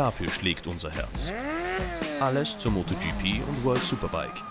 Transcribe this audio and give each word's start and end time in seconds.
Dafür 0.00 0.30
schlägt 0.30 0.66
unser 0.66 0.90
Herz. 0.90 1.30
Alles 2.20 2.56
zur 2.56 2.72
MotoGP 2.72 3.46
und 3.46 3.62
World 3.64 3.84
Superbike. 3.84 4.42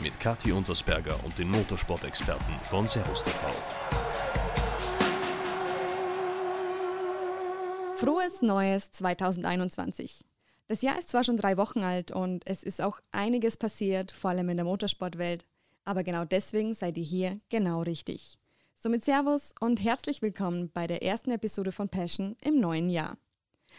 Mit 0.00 0.20
Kathi 0.20 0.52
Untersberger 0.52 1.18
und 1.24 1.36
den 1.36 1.50
Motorsport-Experten 1.50 2.54
von 2.62 2.86
Servus 2.86 3.24
TV. 3.24 3.48
Frohes 7.96 8.40
Neues 8.40 8.92
2021. 8.92 10.24
Das 10.68 10.80
Jahr 10.80 10.96
ist 10.96 11.08
zwar 11.08 11.24
schon 11.24 11.36
drei 11.36 11.56
Wochen 11.56 11.80
alt 11.80 12.12
und 12.12 12.46
es 12.46 12.62
ist 12.62 12.80
auch 12.80 13.00
einiges 13.10 13.56
passiert, 13.56 14.12
vor 14.12 14.30
allem 14.30 14.48
in 14.48 14.58
der 14.58 14.64
Motorsportwelt, 14.64 15.44
aber 15.84 16.04
genau 16.04 16.24
deswegen 16.24 16.74
seid 16.74 16.96
ihr 16.98 17.02
hier 17.02 17.40
genau 17.48 17.82
richtig. 17.82 18.38
Somit 18.76 19.02
Servus 19.02 19.52
und 19.58 19.82
herzlich 19.82 20.22
willkommen 20.22 20.70
bei 20.72 20.86
der 20.86 21.02
ersten 21.02 21.32
Episode 21.32 21.72
von 21.72 21.88
Passion 21.88 22.36
im 22.40 22.60
neuen 22.60 22.90
Jahr. 22.90 23.16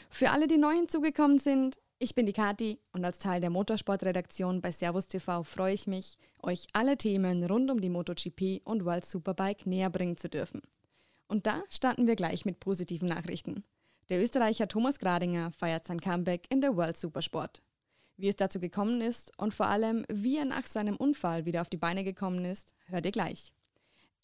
Für 0.09 0.31
alle, 0.31 0.48
die 0.48 0.58
neu 0.58 0.73
hinzugekommen 0.73 1.40
sind, 1.40 1.77
ich 2.00 2.16
bin 2.16 2.26
die 2.26 2.34
Kati 2.34 2.80
und 2.94 3.05
als 3.05 3.20
Teil 3.20 3.41
der 3.41 3.52
Motorsportredaktion 3.52 4.62
bei 4.62 4.72
Servus 4.72 5.08
TV 5.08 5.44
freue 5.44 5.76
ich 5.76 5.86
mich, 5.86 6.17
euch 6.41 6.66
alle 6.73 6.98
Themen 6.98 7.44
rund 7.44 7.70
um 7.70 7.80
die 7.80 7.90
MotoGP 7.90 8.62
und 8.66 8.86
World 8.86 9.05
Superbike 9.05 9.67
näher 9.67 9.91
bringen 9.91 10.17
zu 10.17 10.27
dürfen. 10.27 10.62
Und 11.27 11.45
da 11.45 11.62
starten 11.70 12.08
wir 12.08 12.16
gleich 12.16 12.44
mit 12.44 12.59
positiven 12.59 13.08
Nachrichten. 13.08 13.64
Der 14.09 14.20
Österreicher 14.20 14.67
Thomas 14.67 14.98
Gradinger 14.98 15.52
feiert 15.52 15.86
sein 15.86 16.02
Comeback 16.02 16.48
in 16.50 16.59
der 16.59 16.76
World 16.76 16.98
Supersport. 16.98 17.62
Wie 18.17 18.28
es 18.28 18.36
dazu 18.36 18.59
gekommen 18.59 19.00
ist 19.02 19.31
und 19.38 19.53
vor 19.53 19.67
allem, 19.67 20.03
wie 20.12 20.38
er 20.38 20.45
nach 20.45 20.66
seinem 20.66 20.95
Unfall 20.95 21.45
wieder 21.45 21.62
auf 21.62 21.69
die 21.69 21.78
Beine 21.78 22.03
gekommen 22.03 22.45
ist, 22.45 22.73
hört 22.88 23.06
ihr 23.06 23.12
gleich. 23.12 23.53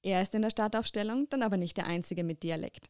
Er 0.01 0.21
ist 0.21 0.35
in 0.35 0.41
der 0.41 0.49
Startaufstellung, 0.49 1.29
dann 1.29 1.43
aber 1.43 1.57
nicht 1.57 1.77
der 1.77 1.85
Einzige 1.85 2.23
mit 2.23 2.43
Dialekt. 2.43 2.89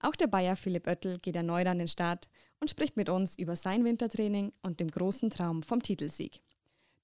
Auch 0.00 0.14
der 0.14 0.26
Bayer 0.26 0.56
Philipp 0.56 0.86
Oettel 0.86 1.18
geht 1.18 1.36
erneut 1.36 1.66
an 1.66 1.78
den 1.78 1.88
Start 1.88 2.28
und 2.60 2.70
spricht 2.70 2.96
mit 2.96 3.08
uns 3.08 3.38
über 3.38 3.56
sein 3.56 3.84
Wintertraining 3.84 4.52
und 4.62 4.78
dem 4.78 4.88
großen 4.88 5.30
Traum 5.30 5.62
vom 5.62 5.82
Titelsieg. 5.82 6.40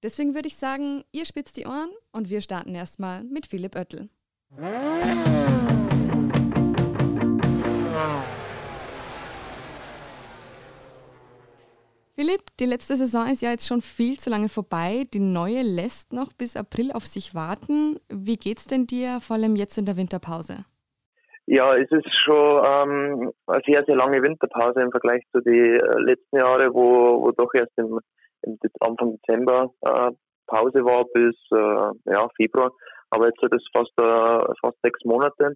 Deswegen 0.02 0.34
würde 0.34 0.48
ich 0.48 0.56
sagen, 0.56 1.04
ihr 1.12 1.24
spitzt 1.24 1.56
die 1.56 1.66
Ohren 1.66 1.90
und 2.12 2.28
wir 2.28 2.40
starten 2.40 2.74
erstmal 2.74 3.24
mit 3.24 3.46
Philipp 3.46 3.76
Oettel. 3.76 4.10
Philipp, 12.14 12.56
die 12.60 12.66
letzte 12.66 12.96
Saison 12.96 13.26
ist 13.26 13.40
ja 13.40 13.50
jetzt 13.50 13.66
schon 13.66 13.80
viel 13.80 14.20
zu 14.20 14.28
lange 14.28 14.50
vorbei. 14.50 15.06
Die 15.14 15.18
neue 15.18 15.62
lässt 15.62 16.12
noch 16.12 16.32
bis 16.34 16.56
April 16.56 16.92
auf 16.92 17.06
sich 17.06 17.34
warten. 17.34 17.98
Wie 18.08 18.36
geht's 18.36 18.66
denn 18.66 18.86
dir, 18.86 19.20
vor 19.20 19.36
allem 19.36 19.56
jetzt 19.56 19.78
in 19.78 19.86
der 19.86 19.96
Winterpause? 19.96 20.66
Ja, 21.46 21.72
es 21.74 21.90
ist 21.90 22.06
schon 22.24 22.62
ähm, 22.64 23.32
eine 23.48 23.62
sehr, 23.66 23.84
sehr 23.84 23.96
lange 23.96 24.22
Winterpause 24.22 24.80
im 24.80 24.92
Vergleich 24.92 25.22
zu 25.32 25.40
den 25.40 25.74
äh, 25.74 25.98
letzten 25.98 26.36
Jahren, 26.36 26.72
wo, 26.72 27.20
wo 27.20 27.32
doch 27.32 27.52
erst 27.52 27.72
im, 27.76 27.98
im 28.42 28.58
Anfang 28.80 29.16
Dezember 29.16 29.70
äh, 29.80 30.10
Pause 30.46 30.84
war 30.84 31.04
bis 31.12 31.34
äh, 31.50 32.12
ja, 32.12 32.28
Februar. 32.36 32.70
Aber 33.10 33.26
jetzt 33.26 33.40
sind 33.40 33.52
es 33.54 33.66
fast, 33.74 33.92
äh, 34.00 34.54
fast 34.60 34.78
sechs 34.82 35.04
Monate. 35.04 35.54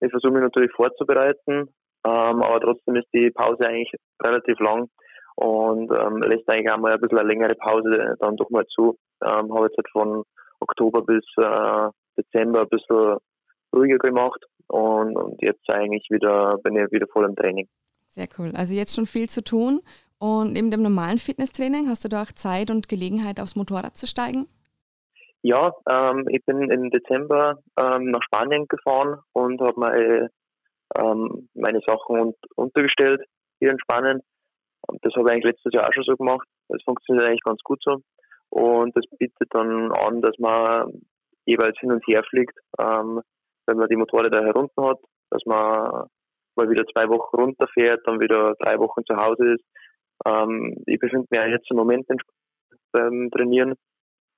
Ich 0.00 0.10
versuche 0.10 0.32
mich 0.32 0.42
natürlich 0.42 0.72
vorzubereiten, 0.72 1.68
ähm, 2.04 2.42
aber 2.42 2.60
trotzdem 2.60 2.96
ist 2.96 3.08
die 3.14 3.30
Pause 3.30 3.64
eigentlich 3.66 3.92
relativ 4.24 4.58
lang 4.58 4.88
und 5.36 5.90
ähm, 6.00 6.18
lässt 6.22 6.50
eigentlich 6.50 6.70
auch 6.72 6.78
mal 6.78 6.92
ein 6.92 7.00
bisschen 7.00 7.20
eine 7.20 7.28
längere 7.28 7.54
Pause 7.54 8.16
dann 8.18 8.36
doch 8.36 8.50
mal 8.50 8.66
zu. 8.66 8.98
Ähm, 9.22 9.54
habe 9.54 9.66
jetzt 9.66 9.76
halt 9.76 9.88
von 9.92 10.24
Oktober 10.58 11.02
bis 11.02 11.24
äh, 11.38 11.90
Dezember 12.18 12.62
ein 12.62 12.68
bisschen 12.68 13.18
ruhiger 13.72 13.98
gemacht 13.98 14.44
und, 14.68 15.16
und 15.16 15.40
jetzt 15.40 15.68
eigentlich 15.70 16.06
wieder 16.10 16.58
bin 16.62 16.76
ich 16.76 16.90
wieder 16.90 17.06
voll 17.08 17.24
im 17.24 17.36
Training. 17.36 17.68
Sehr 18.08 18.28
cool. 18.38 18.52
Also 18.54 18.74
jetzt 18.74 18.94
schon 18.94 19.06
viel 19.06 19.28
zu 19.28 19.42
tun 19.42 19.80
und 20.18 20.52
neben 20.52 20.70
dem 20.70 20.82
normalen 20.82 21.18
Fitnesstraining 21.18 21.88
hast 21.88 22.04
du 22.04 22.08
da 22.08 22.22
auch 22.22 22.32
Zeit 22.32 22.70
und 22.70 22.88
Gelegenheit 22.88 23.40
aufs 23.40 23.56
Motorrad 23.56 23.96
zu 23.96 24.06
steigen? 24.06 24.46
Ja, 25.42 25.72
ähm, 25.90 26.26
ich 26.30 26.44
bin 26.44 26.70
im 26.70 26.90
Dezember 26.90 27.58
ähm, 27.78 28.10
nach 28.10 28.22
Spanien 28.22 28.66
gefahren 28.68 29.20
und 29.32 29.60
habe 29.60 29.78
meine, 29.78 30.30
ähm, 30.98 31.48
meine 31.54 31.80
Sachen 31.86 32.18
un 32.18 32.34
untergestellt 32.56 33.22
hier 33.60 33.70
in 33.70 33.78
Spanien 33.78 34.22
und 34.88 35.04
das 35.04 35.14
habe 35.14 35.28
ich 35.28 35.32
eigentlich 35.32 35.52
letztes 35.52 35.72
Jahr 35.72 35.88
auch 35.88 35.92
schon 35.92 36.04
so 36.04 36.16
gemacht. 36.16 36.46
Das 36.68 36.82
funktioniert 36.84 37.26
eigentlich 37.26 37.44
ganz 37.44 37.60
gut 37.62 37.80
so. 37.82 38.00
Und 38.50 38.96
das 38.96 39.04
bietet 39.18 39.48
dann 39.50 39.92
an, 39.92 40.20
dass 40.20 40.38
man 40.38 41.02
jeweils 41.44 41.78
hin 41.78 41.92
und 41.92 42.06
her 42.06 42.22
fliegt, 42.28 42.56
ähm, 42.78 43.20
wenn 43.66 43.78
man 43.78 43.88
die 43.88 43.96
Motorräder 43.96 44.44
herunter 44.44 44.90
hat, 44.90 44.98
dass 45.30 45.42
man 45.46 46.08
mal 46.56 46.70
wieder 46.70 46.84
zwei 46.86 47.08
Wochen 47.08 47.36
runterfährt, 47.36 48.00
dann 48.06 48.20
wieder 48.20 48.54
drei 48.60 48.78
Wochen 48.78 49.04
zu 49.04 49.16
Hause 49.16 49.54
ist. 49.54 49.64
Ähm, 50.24 50.82
ich 50.86 50.98
befinde 50.98 51.26
mich 51.30 51.40
jetzt 51.50 51.70
im 51.70 51.76
Moment 51.76 52.06
beim 52.92 53.30
Trainieren 53.30 53.74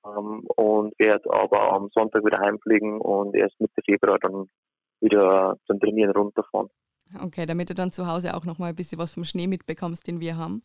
ähm, 0.05 0.45
und 0.55 0.93
werde 0.99 1.31
aber 1.31 1.71
am 1.73 1.89
Sonntag 1.93 2.25
wieder 2.25 2.39
heimfliegen 2.39 2.99
und 2.99 3.35
erst 3.35 3.59
Mitte 3.59 3.81
Februar 3.85 4.19
dann 4.19 4.47
wieder 5.01 5.55
zum 5.65 5.79
Trainieren 5.79 6.11
runterfahren. 6.11 6.69
Okay, 7.17 7.45
damit 7.47 7.69
du 7.69 7.73
dann 7.73 7.91
zu 7.91 8.05
Hause 8.07 8.35
auch 8.35 8.45
noch 8.45 8.59
mal 8.59 8.67
ein 8.67 8.75
bisschen 8.75 8.99
was 8.99 9.11
vom 9.11 9.23
Schnee 9.23 9.47
mitbekommst, 9.47 10.05
den 10.07 10.19
wir 10.19 10.37
haben. 10.37 10.61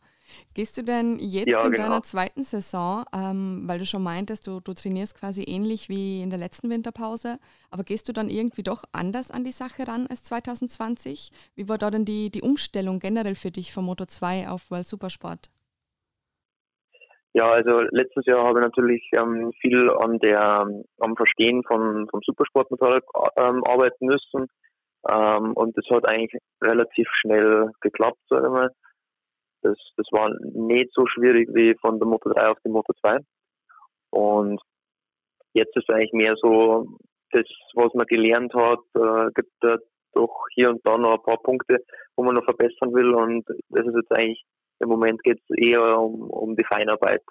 Gehst 0.52 0.76
du 0.76 0.82
denn 0.82 1.18
jetzt 1.18 1.48
ja, 1.48 1.64
in 1.64 1.72
genau. 1.72 1.84
deiner 1.84 2.02
zweiten 2.02 2.42
Saison, 2.42 3.04
ähm, 3.14 3.62
weil 3.66 3.78
du 3.78 3.86
schon 3.86 4.02
meintest, 4.02 4.46
du, 4.46 4.60
du 4.60 4.74
trainierst 4.74 5.18
quasi 5.18 5.44
ähnlich 5.44 5.88
wie 5.88 6.22
in 6.22 6.30
der 6.30 6.38
letzten 6.38 6.70
Winterpause, 6.70 7.38
aber 7.70 7.84
gehst 7.84 8.08
du 8.08 8.12
dann 8.12 8.28
irgendwie 8.28 8.62
doch 8.62 8.84
anders 8.92 9.30
an 9.30 9.44
die 9.44 9.52
Sache 9.52 9.86
ran 9.86 10.06
als 10.08 10.22
2020? 10.24 11.30
Wie 11.54 11.68
war 11.68 11.78
da 11.78 11.90
denn 11.90 12.04
die, 12.04 12.30
die 12.30 12.42
Umstellung 12.42 12.98
generell 12.98 13.36
für 13.36 13.50
dich 13.50 13.72
von 13.72 13.84
Moto 13.84 14.04
2 14.04 14.48
auf 14.48 14.70
World 14.70 14.86
Supersport? 14.86 15.50
Ja, 17.32 17.50
also 17.50 17.80
letztes 17.90 18.26
Jahr 18.26 18.44
habe 18.46 18.60
ich 18.60 18.64
natürlich 18.64 19.10
ähm, 19.16 19.52
viel 19.60 19.90
an 19.90 20.18
der, 20.20 20.68
am 21.00 21.16
Verstehen 21.16 21.62
von, 21.66 22.06
vom 22.08 22.20
Supersportmotorrad 22.24 23.02
ähm, 23.36 23.64
arbeiten 23.64 24.06
müssen 24.06 24.46
ähm, 25.10 25.52
und 25.54 25.76
das 25.76 25.84
hat 25.90 26.08
eigentlich 26.08 26.40
relativ 26.62 27.08
schnell 27.20 27.70
geklappt, 27.80 28.20
sage 28.28 28.46
ich 28.46 28.52
mal. 28.52 28.70
Das, 29.62 29.78
das 29.96 30.06
war 30.12 30.30
nicht 30.52 30.90
so 30.92 31.06
schwierig 31.06 31.48
wie 31.52 31.74
von 31.80 31.98
der 31.98 32.06
Moto 32.06 32.30
3 32.30 32.48
auf 32.48 32.58
die 32.64 32.70
Moto 32.70 32.92
2. 33.00 33.18
Und 34.10 34.60
jetzt 35.54 35.76
ist 35.76 35.90
eigentlich 35.90 36.12
mehr 36.12 36.34
so, 36.40 36.86
das, 37.32 37.44
was 37.74 37.92
man 37.94 38.06
gelernt 38.06 38.54
hat, 38.54 38.80
äh, 38.94 39.30
gibt 39.34 39.52
da 39.60 39.76
doch 40.12 40.46
hier 40.54 40.70
und 40.70 40.86
da 40.86 40.96
noch 40.96 41.14
ein 41.14 41.22
paar 41.22 41.42
Punkte, 41.42 41.78
wo 42.16 42.22
man 42.22 42.34
noch 42.34 42.44
verbessern 42.44 42.94
will. 42.94 43.12
Und 43.14 43.44
das 43.70 43.86
ist 43.86 43.96
jetzt 43.96 44.12
eigentlich, 44.12 44.44
im 44.80 44.88
Moment 44.88 45.22
geht 45.22 45.40
es 45.48 45.56
eher 45.56 45.98
um, 45.98 46.30
um 46.30 46.56
die 46.56 46.64
Feinarbeit, 46.64 47.22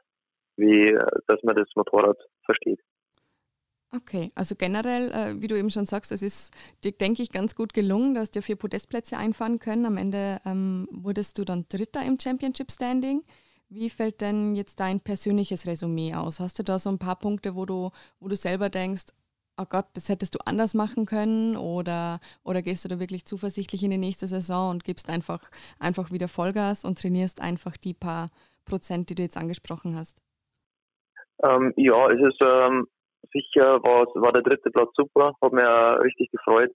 wie 0.58 0.98
dass 1.28 1.42
man 1.44 1.56
das 1.56 1.70
Motorrad 1.76 2.18
versteht. 2.46 2.80
Okay, 3.96 4.32
also 4.34 4.56
generell, 4.56 5.12
äh, 5.12 5.40
wie 5.40 5.48
du 5.48 5.56
eben 5.56 5.70
schon 5.70 5.86
sagst, 5.86 6.12
es 6.12 6.24
ist 6.24 6.52
dir, 6.84 6.94
denke 6.94 7.22
ich, 7.22 7.32
ganz 7.32 7.54
gut 7.54 7.76
gelungen. 7.76 8.16
Du 8.16 8.22
hast 8.22 8.32
dir 8.32 8.42
vier 8.42 8.56
Podestplätze 8.56 9.18
einfahren 9.18 9.60
können. 9.60 9.86
Am 9.86 9.98
Ende 9.98 10.40
ähm, 10.46 10.88
wurdest 10.92 11.38
du 11.38 11.46
dann 11.46 11.66
Dritter 11.70 12.04
im 12.04 12.20
Championship 12.20 12.72
Standing. 12.72 13.22
Wie 13.70 13.92
fällt 13.92 14.22
denn 14.22 14.56
jetzt 14.56 14.80
dein 14.80 15.00
persönliches 15.00 15.68
Resümee 15.68 16.16
aus? 16.16 16.40
Hast 16.40 16.58
du 16.58 16.64
da 16.64 16.80
so 16.80 16.90
ein 16.90 16.98
paar 16.98 17.18
Punkte, 17.18 17.56
wo 17.56 17.68
du, 17.68 17.92
wo 18.20 18.28
du 18.28 18.36
selber 18.36 18.70
denkst, 18.70 19.06
oh 19.58 19.66
Gott, 19.70 19.86
das 19.94 20.10
hättest 20.10 20.34
du 20.34 20.40
anders 20.44 20.74
machen 20.74 21.06
können? 21.06 21.56
Oder, 21.56 22.20
oder 22.44 22.64
gehst 22.64 22.84
du 22.86 22.90
da 22.90 23.00
wirklich 23.00 23.26
zuversichtlich 23.26 23.84
in 23.84 23.92
die 23.92 24.00
nächste 24.00 24.26
Saison 24.26 24.72
und 24.72 24.84
gibst 24.84 25.08
einfach, 25.08 25.52
einfach 25.78 26.12
wieder 26.12 26.28
Vollgas 26.28 26.84
und 26.84 26.98
trainierst 26.98 27.42
einfach 27.42 27.78
die 27.78 27.94
paar 27.94 28.32
Prozent, 28.66 29.12
die 29.12 29.16
du 29.16 29.22
jetzt 29.22 29.38
angesprochen 29.38 29.96
hast? 29.96 30.20
Ähm, 31.44 31.74
ja, 31.76 32.08
es 32.08 32.20
ist 32.20 32.42
ähm, 32.44 32.88
sicher 33.32 33.80
war, 33.84 34.06
war 34.16 34.32
der 34.32 34.44
dritte 34.44 34.70
Platz 34.72 34.90
super, 34.96 35.34
hat 35.42 35.54
mich 35.54 35.64
richtig 36.04 36.32
gefreut. 36.32 36.72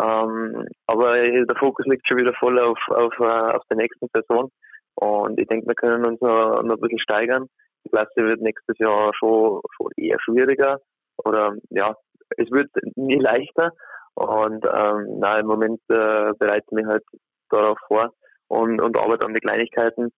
Ähm, 0.00 0.66
aber 0.86 1.14
der 1.14 1.56
Fokus 1.58 1.86
liegt 1.86 2.06
schon 2.06 2.18
wieder 2.18 2.34
voll 2.34 2.58
auf, 2.58 2.78
auf, 2.88 3.14
äh, 3.18 3.56
auf 3.56 3.62
der 3.70 3.78
nächsten 3.78 4.08
Saison. 4.12 4.50
Und 4.94 5.40
ich 5.40 5.46
denke, 5.46 5.66
wir 5.66 5.74
können 5.74 6.06
uns 6.06 6.20
noch, 6.20 6.62
noch 6.62 6.76
ein 6.76 6.80
bisschen 6.80 6.98
steigern. 6.98 7.46
Die 7.84 7.90
Klasse 7.90 8.16
wird 8.16 8.40
nächstes 8.40 8.76
Jahr 8.78 9.12
schon, 9.14 9.60
schon 9.76 9.90
eher 9.96 10.18
schwieriger. 10.20 10.80
Oder 11.24 11.54
ja, 11.70 11.94
es 12.36 12.50
wird 12.50 12.70
nie 12.96 13.18
leichter. 13.18 13.72
Und 14.14 14.64
ähm, 14.64 15.18
na, 15.20 15.38
im 15.38 15.46
Moment 15.46 15.80
äh, 15.88 16.32
bereite 16.38 16.64
ich 16.66 16.72
mich 16.72 16.86
halt 16.86 17.04
darauf 17.50 17.78
vor 17.86 18.12
und, 18.48 18.80
und 18.80 18.98
arbeite 18.98 19.26
an 19.26 19.34
die 19.34 19.40
Kleinigkeiten, 19.40 20.10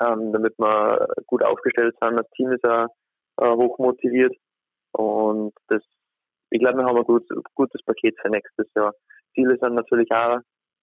ähm, 0.00 0.32
damit 0.32 0.54
wir 0.58 1.06
gut 1.26 1.44
aufgestellt 1.44 1.94
sind. 2.00 2.18
Das 2.18 2.28
Team 2.30 2.52
ist 2.52 2.66
ja 2.66 2.86
äh, 3.38 3.50
hoch 3.50 3.78
und 4.92 5.52
das, 5.68 5.82
ich 6.50 6.60
glaube, 6.60 6.78
wir 6.78 6.84
haben 6.84 6.98
ein 6.98 7.04
gut, 7.04 7.26
gutes 7.54 7.82
Paket 7.84 8.16
für 8.20 8.28
nächstes 8.28 8.66
Jahr. 8.74 8.92
Ziele 9.34 9.56
sind 9.60 9.74
natürlich 9.74 10.10
auch, 10.12 10.38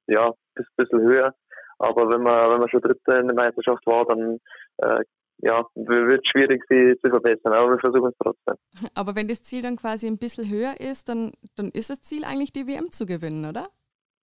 ja, 0.08 0.26
ein 0.26 0.66
bisschen 0.76 1.02
höher. 1.02 1.34
Aber 1.80 2.10
wenn 2.12 2.24
man, 2.24 2.50
wenn 2.50 2.60
man 2.60 2.70
schon 2.70 2.82
Dritter 2.82 3.20
in 3.20 3.28
der 3.28 3.36
Meisterschaft 3.36 3.86
war, 3.86 4.06
dann, 4.06 4.40
äh, 4.78 5.04
ja, 5.40 5.64
wird 5.76 6.22
es 6.26 6.32
schwierig, 6.32 6.64
sie 6.68 6.96
zu 7.04 7.10
verbessern. 7.12 7.54
Aber 7.54 7.72
wir 7.72 7.80
versuchen 7.80 8.10
es 8.10 8.18
trotzdem. 8.20 8.56
Aber 8.96 9.16
wenn 9.16 9.28
das 9.28 9.44
Ziel 9.44 9.62
dann 9.62 9.76
quasi 9.76 10.08
ein 10.08 10.18
bisschen 10.18 10.50
höher 10.50 10.80
ist, 10.80 11.10
dann, 11.10 11.34
dann 11.56 11.70
ist 11.70 11.90
das 11.90 12.02
Ziel 12.02 12.24
eigentlich 12.24 12.52
die 12.52 12.68
WM 12.68 12.92
zu 12.92 13.06
gewinnen, 13.06 13.46
oder? 13.46 13.68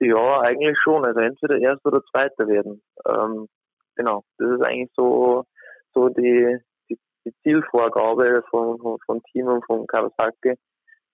Ja, 0.01 0.41
eigentlich 0.41 0.77
schon. 0.83 1.05
Also 1.05 1.21
entweder 1.21 1.59
Erster 1.59 1.87
oder 1.87 2.03
Zweiter 2.11 2.49
werden. 2.49 2.83
Ähm, 3.09 3.47
genau. 3.95 4.25
Das 4.39 4.51
ist 4.51 4.67
eigentlich 4.67 4.91
so, 4.97 5.45
so 5.95 6.09
die, 6.09 6.59
die, 7.25 7.35
Zielvorgabe 7.43 8.43
vom, 8.51 8.99
vom 9.07 9.23
Team 9.25 9.49
und 9.49 9.65
von 9.67 9.87
Kawasaki. 9.87 10.55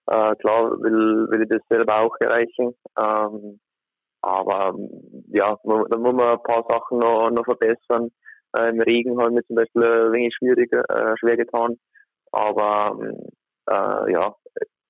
Äh, 0.07 0.35
klar 0.37 0.71
will, 0.81 1.29
will 1.31 1.43
ich 1.43 1.49
das 1.49 1.63
selber 1.69 2.01
auch 2.01 2.17
erreichen. 2.21 2.75
Ähm, 2.99 3.61
aber 4.23 4.75
ja, 5.29 5.57
da 5.65 5.99
muss 5.99 6.15
man 6.15 6.21
ein 6.21 6.43
paar 6.43 6.65
Sachen 6.69 6.99
noch, 6.99 7.31
noch 7.31 7.45
verbessern. 7.45 8.11
Äh, 8.57 8.71
Im 8.71 8.81
Regen 8.81 9.21
hat 9.21 9.33
mir 9.33 9.45
zum 9.45 9.57
Beispiel 9.57 9.85
ein 9.85 10.13
wenig 10.13 10.35
schwierig, 10.37 10.73
äh, 10.73 11.15
schwer 11.19 11.37
getan. 11.37 11.79
Aber 12.33 12.99
äh, 13.67 14.13
ja, 14.13 14.35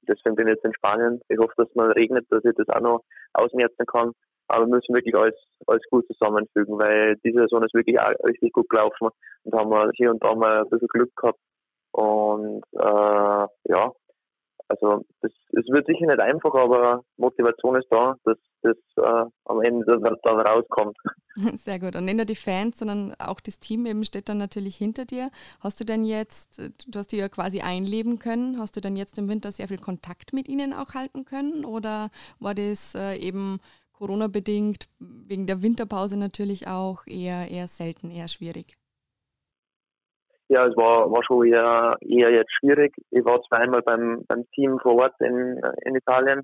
deswegen 0.03 0.37
bin 0.37 0.49
ich 0.49 0.55
jetzt 0.55 0.65
in 0.65 0.75
Spanien. 0.75 1.21
Ich 1.29 1.39
hoffe, 1.39 1.53
dass 1.57 1.69
es 1.69 1.75
mal 1.75 1.91
regnet, 1.93 2.27
dass 2.31 2.45
ich 2.45 2.55
das 2.57 2.69
auch 2.75 2.81
noch 2.81 3.05
ausmerzen 3.35 3.87
kann. 3.87 4.13
Aber 4.51 4.67
wir 4.67 4.77
müssen 4.77 4.95
wirklich 4.95 5.17
alles, 5.17 5.35
alles 5.67 5.83
gut 5.91 6.07
zusammenfügen, 6.09 6.79
weil 6.79 7.17
diese 7.25 7.41
Saison 7.41 7.63
ist 7.63 7.75
wirklich 7.75 8.01
auch 8.01 8.11
richtig 8.29 8.53
gut 8.53 8.69
gelaufen 8.69 9.09
und 9.45 9.55
haben 9.55 9.71
wir 9.71 9.91
hier 9.95 10.11
und 10.11 10.23
da 10.23 10.35
mal 10.35 10.61
ein 10.61 10.69
bisschen 10.69 10.89
Glück 10.89 11.15
gehabt. 11.17 11.39
Und 11.93 12.63
äh, 12.73 13.47
ja, 13.73 13.93
also 14.69 15.05
es 15.23 15.33
wird 15.69 15.87
sicher 15.87 16.07
nicht 16.07 16.21
einfach, 16.21 16.55
aber 16.55 17.03
Motivation 17.17 17.75
ist 17.77 17.89
da, 17.91 18.15
dass 18.25 18.39
das 18.63 18.77
äh, 18.99 19.25
am 19.47 19.61
Ende 19.63 19.99
dann 20.01 20.41
rauskommt. 20.41 20.97
Sehr 21.57 21.81
gut. 21.81 21.97
Und 21.97 22.05
nicht 22.05 22.17
nur 22.17 22.25
die 22.25 22.37
Fans, 22.37 22.79
sondern 22.79 23.15
auch 23.19 23.41
das 23.41 23.59
Team 23.59 23.87
eben 23.87 24.05
steht 24.05 24.29
dann 24.29 24.39
natürlich 24.39 24.77
hinter 24.77 25.07
dir. 25.07 25.31
Hast 25.61 25.81
du 25.81 25.85
denn 25.85 26.05
jetzt, 26.05 26.61
du 26.87 26.99
hast 26.99 27.11
die 27.11 27.17
ja 27.17 27.29
quasi 27.29 27.61
einleben 27.63 28.19
können, 28.21 28.59
hast 28.59 28.77
du 28.77 28.81
denn 28.81 28.97
jetzt 28.97 29.19
im 29.19 29.29
Winter 29.29 29.51
sehr 29.51 29.67
viel 29.67 29.79
Kontakt 29.79 30.33
mit 30.33 30.49
ihnen 30.49 30.73
auch 30.73 30.95
halten 30.95 31.25
können? 31.25 31.65
Oder 31.65 32.11
war 32.39 32.55
das 32.55 32.95
äh, 32.95 33.17
eben 33.17 33.59
Corona-bedingt, 34.01 34.89
wegen 34.99 35.47
der 35.47 35.63
Winterpause 35.63 36.19
natürlich 36.19 36.67
auch 36.67 37.07
eher, 37.07 37.51
eher 37.51 37.67
selten, 37.67 38.11
eher 38.11 38.29
schwierig? 38.29 38.79
Ja, 40.49 40.67
es 40.67 40.77
war, 40.77 41.11
war 41.13 41.23
schon 41.23 41.47
eher, 41.47 41.97
eher 42.01 42.31
jetzt 42.33 42.53
schwierig. 42.59 42.95
Ich 43.11 43.25
war 43.25 43.43
zweimal 43.43 43.83
beim, 43.83 44.25
beim 44.27 44.49
Team 44.55 44.79
vor 44.81 44.95
Ort 44.95 45.15
in, 45.21 45.61
in 45.85 45.95
Italien. 45.95 46.41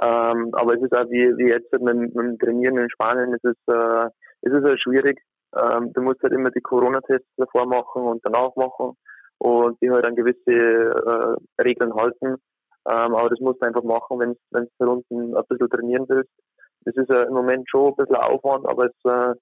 Ähm, 0.00 0.50
aber 0.52 0.74
es 0.74 0.82
ist 0.82 0.96
auch 0.96 1.10
wie, 1.10 1.36
wie 1.36 1.50
jetzt 1.50 1.70
mit, 1.72 1.94
mit 1.94 2.16
dem 2.16 2.38
Trainieren 2.38 2.78
in 2.78 2.90
Spanien, 2.90 3.34
es 3.34 3.44
ist, 3.44 3.68
äh, 3.68 4.06
es 4.42 4.52
ist 4.52 4.64
halt 4.64 4.80
schwierig. 4.80 5.20
Ähm, 5.56 5.92
du 5.92 6.00
musst 6.00 6.22
halt 6.22 6.32
immer 6.32 6.50
die 6.50 6.60
Corona-Tests 6.60 7.28
davor 7.36 7.66
machen 7.66 8.02
und 8.02 8.20
danach 8.24 8.54
machen 8.56 8.96
und 9.38 9.80
die 9.82 9.90
halt 9.90 10.06
an 10.06 10.16
gewisse 10.16 10.50
äh, 10.50 11.62
Regeln 11.62 11.94
halten. 11.94 12.36
Ähm, 12.88 13.14
aber 13.14 13.30
das 13.30 13.40
musst 13.40 13.62
du 13.62 13.66
einfach 13.66 13.82
machen, 13.82 14.20
wenn 14.20 14.36
du 14.52 14.68
da 14.78 14.86
unten 14.86 15.36
ein 15.36 15.44
bisschen 15.48 15.70
trainieren 15.70 16.06
willst. 16.08 16.30
Das 16.84 16.96
ist 16.96 17.10
äh, 17.10 17.24
im 17.24 17.34
Moment 17.34 17.68
schon 17.68 17.92
ein 17.92 17.96
bisschen 17.96 18.16
Aufwand, 18.16 18.66
aber 18.66 18.86
es 18.86 19.10
äh, 19.10 19.34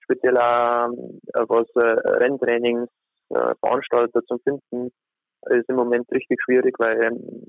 speziell 0.00 0.36
auch 0.36 0.90
äh, 0.90 1.44
was 1.48 1.66
äh, 1.76 2.08
Renntrainings 2.22 2.88
äh, 3.30 3.54
Veranstalter 3.60 4.22
zum 4.26 4.38
Finden 4.40 4.90
ist 5.50 5.68
im 5.68 5.76
Moment 5.76 6.10
richtig 6.12 6.40
schwierig, 6.44 6.76
weil, 6.78 7.00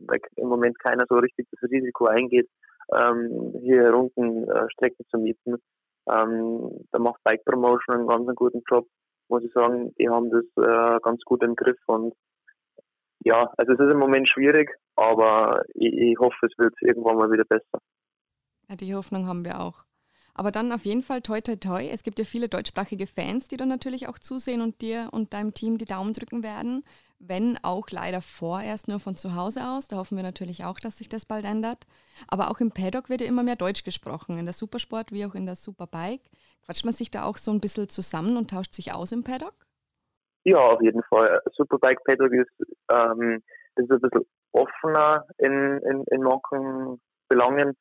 weil 0.07 0.19
im 0.37 0.47
Moment 0.47 0.79
keiner 0.79 1.05
so 1.07 1.15
richtig 1.15 1.47
das 1.51 1.69
Risiko 1.69 2.05
eingeht, 2.05 2.49
ähm, 2.91 3.53
hier 3.61 3.95
unten 3.95 4.49
äh, 4.49 4.65
Strecken 4.71 5.05
zu 5.09 5.19
mieten. 5.19 5.57
Ähm, 6.09 6.85
da 6.91 6.99
macht 6.99 7.23
Bike 7.23 7.45
Promotion 7.45 7.97
einen 7.97 8.07
ganz 8.07 8.35
guten 8.35 8.63
Job, 8.69 8.87
muss 9.29 9.43
ich 9.43 9.53
sagen. 9.53 9.93
Die 9.99 10.09
haben 10.09 10.29
das 10.31 10.43
äh, 10.57 10.99
ganz 11.01 11.21
gut 11.23 11.43
im 11.43 11.55
Griff 11.55 11.77
und 11.85 12.13
ja, 13.25 13.49
also 13.57 13.73
es 13.73 13.79
ist 13.79 13.93
im 13.93 13.99
Moment 13.99 14.27
schwierig, 14.27 14.69
aber 14.97 15.63
ich, 15.75 15.93
ich 15.93 16.19
hoffe, 16.19 16.35
es 16.45 16.57
wird 16.57 16.73
irgendwann 16.81 17.17
mal 17.17 17.31
wieder 17.31 17.45
besser. 17.45 17.79
Ja, 18.73 18.77
die 18.77 18.95
Hoffnung 18.95 19.27
haben 19.27 19.45
wir 19.45 19.59
auch. 19.59 19.85
Aber 20.33 20.51
dann 20.51 20.71
auf 20.71 20.83
jeden 20.83 21.03
Fall 21.03 21.21
toi 21.21 21.41
toi 21.41 21.55
toi. 21.57 21.87
Es 21.87 22.01
gibt 22.01 22.17
ja 22.17 22.25
viele 22.25 22.49
deutschsprachige 22.49 23.05
Fans, 23.05 23.47
die 23.47 23.55
dann 23.55 23.67
natürlich 23.69 24.07
auch 24.07 24.17
zusehen 24.17 24.61
und 24.61 24.81
dir 24.81 25.09
und 25.11 25.31
deinem 25.31 25.53
Team 25.53 25.77
die 25.77 25.85
Daumen 25.85 26.13
drücken 26.13 26.41
werden. 26.41 26.83
Wenn 27.19 27.59
auch 27.61 27.91
leider 27.91 28.19
vorerst 28.21 28.87
nur 28.87 28.99
von 28.99 29.15
zu 29.15 29.35
Hause 29.35 29.61
aus. 29.63 29.87
Da 29.87 29.97
hoffen 29.97 30.17
wir 30.17 30.23
natürlich 30.23 30.65
auch, 30.65 30.79
dass 30.79 30.97
sich 30.97 31.07
das 31.07 31.27
bald 31.27 31.45
ändert. 31.45 31.85
Aber 32.27 32.49
auch 32.49 32.59
im 32.61 32.71
Paddock 32.71 33.11
wird 33.11 33.21
ja 33.21 33.27
immer 33.27 33.43
mehr 33.43 33.57
Deutsch 33.57 33.83
gesprochen. 33.83 34.39
In 34.39 34.45
der 34.45 34.55
Supersport 34.55 35.11
wie 35.11 35.23
auch 35.23 35.35
in 35.35 35.45
der 35.45 35.55
Superbike. 35.55 36.31
Quatscht 36.65 36.83
man 36.83 36.95
sich 36.95 37.11
da 37.11 37.25
auch 37.25 37.37
so 37.37 37.51
ein 37.51 37.61
bisschen 37.61 37.89
zusammen 37.89 38.37
und 38.37 38.49
tauscht 38.49 38.73
sich 38.73 38.91
aus 38.91 39.11
im 39.11 39.23
Paddock? 39.23 39.53
Ja, 40.45 40.57
auf 40.57 40.81
jeden 40.81 41.03
Fall. 41.03 41.39
Superbike 41.51 42.03
Paddock 42.05 42.33
ist, 42.33 42.73
ähm, 42.91 43.43
ist 43.75 43.91
ein 43.91 43.99
bisschen 44.01 44.25
offener 44.51 45.27
in, 45.37 45.77
in, 45.77 46.03
in 46.09 46.23
manchen 46.23 46.99
Belangen. 47.29 47.77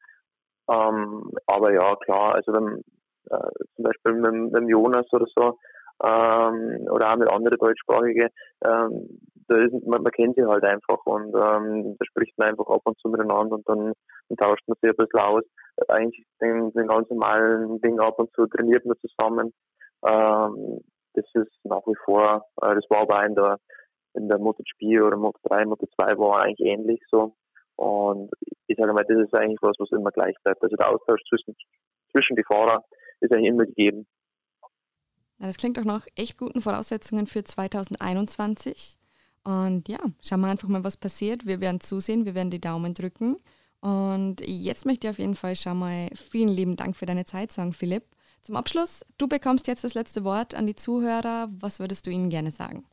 Ähm, 0.70 1.30
aber 1.46 1.72
ja, 1.72 1.96
klar, 1.96 2.34
also 2.34 2.52
wenn, 2.52 2.82
äh, 3.30 3.50
zum 3.76 3.84
Beispiel 3.84 4.12
mit, 4.14 4.52
mit 4.52 4.68
Jonas 4.68 5.06
oder 5.12 5.26
so, 5.34 5.58
ähm, 6.02 6.86
oder 6.90 7.12
auch 7.12 7.16
mit 7.16 7.30
anderen 7.30 7.58
deutschsprachigen, 7.58 8.28
ähm, 8.64 9.20
da 9.48 9.58
ist, 9.58 9.72
man, 9.86 10.02
man 10.02 10.12
kennt 10.12 10.36
sie 10.36 10.44
halt 10.44 10.64
einfach 10.64 11.04
und 11.04 11.34
ähm, 11.34 11.96
da 11.98 12.04
spricht 12.04 12.36
man 12.38 12.48
einfach 12.48 12.66
ab 12.66 12.82
und 12.84 12.98
zu 12.98 13.08
miteinander 13.08 13.56
und 13.56 13.68
dann, 13.68 13.92
dann 14.28 14.36
tauscht 14.38 14.66
man 14.66 14.76
sich 14.80 14.90
ein 14.90 14.96
bisschen 14.96 15.20
aus. 15.20 15.42
Eigentlich 15.88 16.24
den, 16.40 16.72
den 16.72 16.86
ganz 16.86 17.08
normalen 17.10 17.80
Ding 17.80 17.98
ab 18.00 18.18
und 18.18 18.32
zu 18.34 18.46
trainiert 18.46 18.84
man 18.84 18.96
zusammen. 18.98 19.52
Ähm, 20.06 20.80
das 21.14 21.24
ist 21.34 21.52
nach 21.64 21.82
wie 21.86 21.96
vor, 22.04 22.46
äh, 22.62 22.74
das 22.74 22.84
war 22.88 23.02
aber 23.02 23.24
in 23.26 23.34
der, 23.34 23.58
in 24.14 24.28
der 24.28 24.38
MotoGP 24.38 25.02
oder 25.02 25.16
Moto 25.16 25.38
3, 25.44 25.66
Moto 25.66 25.86
2 26.00 26.18
war 26.18 26.42
eigentlich 26.42 26.66
ähnlich 26.66 27.00
so. 27.10 27.34
Und 27.82 28.30
ich 28.68 28.76
sage 28.78 28.92
mal, 28.92 29.04
das 29.08 29.18
ist 29.18 29.34
eigentlich 29.34 29.58
was, 29.60 29.74
was 29.78 29.90
immer 29.90 30.12
gleich 30.12 30.36
bleibt. 30.44 30.62
Also 30.62 30.76
der 30.76 30.88
Austausch 30.88 31.20
zwischen, 31.28 31.56
zwischen 32.12 32.36
die 32.36 32.44
Fahrer 32.44 32.84
ist 33.20 33.34
eigentlich 33.34 33.48
immer 33.48 33.66
gegeben. 33.66 34.06
Ja, 35.40 35.48
das 35.48 35.56
klingt 35.56 35.76
doch 35.76 35.84
nach 35.84 36.06
echt 36.14 36.38
guten 36.38 36.60
Voraussetzungen 36.60 37.26
für 37.26 37.42
2021. 37.42 38.98
Und 39.42 39.88
ja, 39.88 39.98
schauen 40.22 40.40
wir 40.42 40.48
einfach 40.48 40.68
mal, 40.68 40.84
was 40.84 40.96
passiert. 40.96 41.44
Wir 41.44 41.60
werden 41.60 41.80
zusehen, 41.80 42.24
wir 42.24 42.36
werden 42.36 42.52
die 42.52 42.60
Daumen 42.60 42.94
drücken. 42.94 43.38
Und 43.80 44.36
jetzt 44.46 44.86
möchte 44.86 45.08
ich 45.08 45.10
auf 45.10 45.18
jeden 45.18 45.34
Fall 45.34 45.56
schon 45.56 45.80
mal 45.80 46.08
vielen 46.14 46.50
lieben 46.50 46.76
Dank 46.76 46.94
für 46.94 47.06
deine 47.06 47.24
Zeit 47.24 47.50
sagen, 47.50 47.72
Philipp. 47.72 48.04
Zum 48.42 48.54
Abschluss, 48.54 49.04
du 49.18 49.26
bekommst 49.26 49.66
jetzt 49.66 49.82
das 49.82 49.94
letzte 49.94 50.22
Wort 50.22 50.54
an 50.54 50.68
die 50.68 50.76
Zuhörer. 50.76 51.48
Was 51.60 51.80
würdest 51.80 52.06
du 52.06 52.12
ihnen 52.12 52.30
gerne 52.30 52.52
sagen? 52.52 52.84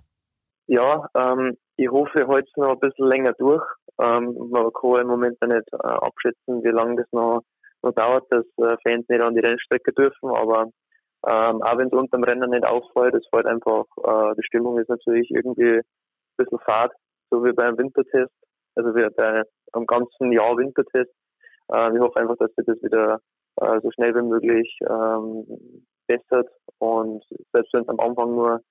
Ja, 0.65 1.08
ähm, 1.15 1.58
ich 1.75 1.89
hoffe, 1.89 2.22
ich 2.22 2.27
halte 2.27 2.50
es 2.50 2.58
noch 2.58 2.72
ein 2.72 2.79
bisschen 2.79 3.08
länger 3.08 3.34
durch. 3.34 3.63
Ähm, 4.00 4.36
man 4.50 4.72
kann 4.74 5.01
im 5.01 5.08
Moment 5.08 5.38
nicht 5.41 5.74
äh, 5.74 5.77
abschätzen, 5.77 6.63
wie 6.63 6.72
lange 6.72 6.98
das 6.98 7.08
noch, 7.12 7.41
noch 7.82 7.94
dauert, 7.94 8.25
dass 8.32 8.46
äh, 8.58 8.75
Fans 8.84 9.08
nicht 9.10 9.24
an 9.24 9.36
die 9.36 9.41
Rennstrecke 9.41 9.91
dürfen. 9.94 10.29
Aber 10.29 10.70
ähm, 11.27 11.62
auch 11.62 11.77
wenn 11.77 11.88
es 11.88 11.94
unterm 11.94 12.24
Rennen 12.24 12.50
nicht 12.50 12.65
auffällt, 12.65 13.13
es 13.15 13.27
fällt 13.29 13.48
einfach, 13.48 13.84
äh, 14.03 14.36
die 14.38 14.46
Stimmung 14.46 14.79
ist 14.79 14.89
natürlich 14.89 15.29
irgendwie 15.32 15.79
ein 15.79 15.84
bisschen 16.38 16.60
fad, 16.60 16.91
so 17.29 17.44
wie 17.44 17.51
beim 17.51 17.77
Wintertest, 17.77 18.32
also 18.75 18.96
wie 18.96 19.06
bei 19.15 19.44
einem 19.74 19.86
ganzen 19.86 20.32
Jahr 20.32 20.56
Wintertest. 20.58 21.12
Äh, 21.74 21.94
ich 21.94 22.00
hoffe 22.00 22.20
einfach, 22.20 22.38
dass 22.38 22.53
sich 22.56 22.65
das 22.65 22.82
wieder 22.82 23.20
äh, 23.58 23.79
so 23.82 23.91
schnell 23.91 24.15
wie 24.15 24.22
möglich 24.22 24.79
ähm, 24.89 25.86
bessert 26.08 26.50
und 26.79 27.24
selbst 27.53 27.74
wenn 27.74 27.82
es 27.82 27.89
am 27.89 28.00
Anfang 28.00 28.32
nur 28.36 28.62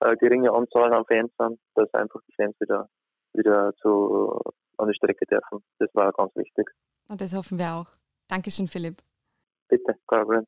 äh, 0.00 0.16
geringe 0.16 0.52
Anzahl 0.52 0.92
an 0.94 1.04
Fans 1.06 1.30
sind, 1.38 1.60
dass 1.74 1.92
einfach 1.92 2.20
die 2.26 2.34
Fans 2.36 2.56
wieder, 2.60 2.88
wieder 3.34 3.72
zu, 3.82 4.40
an 4.78 4.88
die 4.88 4.94
Strecke 4.94 5.26
dürfen. 5.26 5.62
Das 5.78 5.88
war 5.94 6.12
ganz 6.12 6.34
wichtig. 6.36 6.70
Und 7.08 7.20
das 7.20 7.34
hoffen 7.34 7.58
wir 7.58 7.74
auch. 7.74 7.86
Dankeschön, 8.28 8.68
Philipp. 8.68 9.02
Bitte, 9.68 9.94
kein 10.06 10.22
Problem. 10.22 10.44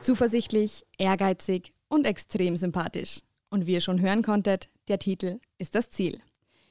Zuversichtlich, 0.00 0.84
ehrgeizig 0.98 1.72
und 1.88 2.06
extrem 2.06 2.56
sympathisch. 2.56 3.20
Und 3.50 3.66
wie 3.66 3.74
ihr 3.74 3.80
schon 3.80 4.00
hören 4.00 4.22
konntet, 4.22 4.68
der 4.88 4.98
Titel 4.98 5.38
ist 5.58 5.74
das 5.74 5.90
Ziel. 5.90 6.20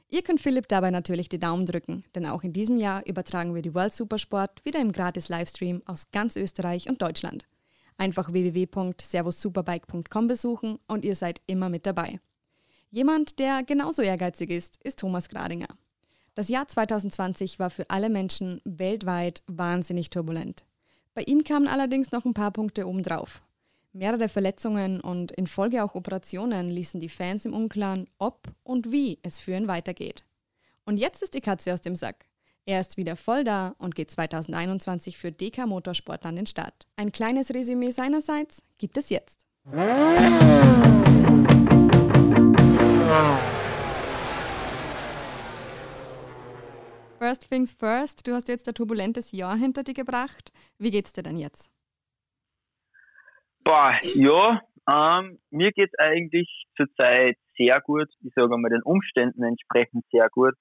Ihr 0.09 0.23
könnt 0.23 0.41
Philipp 0.41 0.67
dabei 0.67 0.91
natürlich 0.91 1.29
die 1.29 1.39
Daumen 1.39 1.65
drücken, 1.65 2.03
denn 2.15 2.25
auch 2.25 2.43
in 2.43 2.51
diesem 2.51 2.77
Jahr 2.77 3.05
übertragen 3.07 3.55
wir 3.55 3.61
die 3.61 3.73
World 3.73 3.93
Supersport 3.93 4.65
wieder 4.65 4.81
im 4.81 4.91
gratis 4.91 5.29
Livestream 5.29 5.81
aus 5.85 6.11
ganz 6.11 6.35
Österreich 6.35 6.89
und 6.89 7.01
Deutschland. 7.01 7.45
Einfach 8.01 8.33
www.servussuperbike.com 8.33 10.27
besuchen 10.27 10.79
und 10.87 11.05
ihr 11.05 11.13
seid 11.15 11.39
immer 11.45 11.69
mit 11.69 11.85
dabei. 11.85 12.19
Jemand, 12.89 13.37
der 13.37 13.61
genauso 13.61 14.01
ehrgeizig 14.01 14.49
ist, 14.49 14.83
ist 14.83 14.97
Thomas 14.97 15.29
Gradinger. 15.29 15.67
Das 16.33 16.49
Jahr 16.49 16.67
2020 16.67 17.59
war 17.59 17.69
für 17.69 17.87
alle 17.91 18.09
Menschen 18.09 18.59
weltweit 18.65 19.43
wahnsinnig 19.45 20.09
turbulent. 20.09 20.65
Bei 21.13 21.21
ihm 21.21 21.43
kamen 21.43 21.67
allerdings 21.67 22.11
noch 22.11 22.25
ein 22.25 22.33
paar 22.33 22.49
Punkte 22.49 22.87
obendrauf. 22.87 23.43
Mehrere 23.93 24.29
Verletzungen 24.29 24.99
und 24.99 25.31
in 25.33 25.45
Folge 25.45 25.83
auch 25.83 25.93
Operationen 25.93 26.71
ließen 26.71 26.99
die 26.99 27.07
Fans 27.07 27.45
im 27.45 27.53
Unklaren, 27.53 28.09
ob 28.17 28.47
und 28.63 28.91
wie 28.91 29.19
es 29.21 29.37
für 29.39 29.55
ihn 29.55 29.67
weitergeht. 29.67 30.25
Und 30.85 30.97
jetzt 30.97 31.21
ist 31.21 31.35
die 31.35 31.41
Katze 31.41 31.71
aus 31.71 31.81
dem 31.81 31.93
Sack. 31.93 32.25
Er 32.71 32.79
ist 32.79 32.95
wieder 32.95 33.17
voll 33.17 33.43
da 33.43 33.75
und 33.79 33.95
geht 33.95 34.11
2021 34.11 35.17
für 35.17 35.29
DK 35.29 35.67
Motorsport 35.67 36.25
an 36.25 36.37
den 36.37 36.45
Start. 36.45 36.87
Ein 36.95 37.11
kleines 37.11 37.53
Resümee 37.53 37.91
seinerseits 37.91 38.63
gibt 38.77 38.95
es 38.95 39.09
jetzt. 39.09 39.45
First 47.19 47.49
things 47.49 47.73
first, 47.73 48.25
du 48.25 48.31
hast 48.31 48.47
jetzt 48.47 48.69
ein 48.69 48.73
turbulentes 48.73 49.33
Jahr 49.33 49.57
hinter 49.57 49.83
dir 49.83 49.93
gebracht. 49.93 50.53
Wie 50.79 50.91
geht's 50.91 51.11
dir 51.11 51.23
denn 51.23 51.35
jetzt? 51.35 51.69
Boah, 53.65 53.99
ja, 54.15 54.61
ähm, 54.89 55.39
mir 55.49 55.73
es 55.75 55.91
eigentlich 55.99 56.47
zurzeit 56.77 57.37
sehr 57.57 57.81
gut. 57.81 58.07
Ich 58.21 58.31
sage 58.33 58.57
mal 58.57 58.69
den 58.69 58.81
Umständen 58.83 59.43
entsprechend 59.43 60.05
sehr 60.09 60.29
gut. 60.29 60.55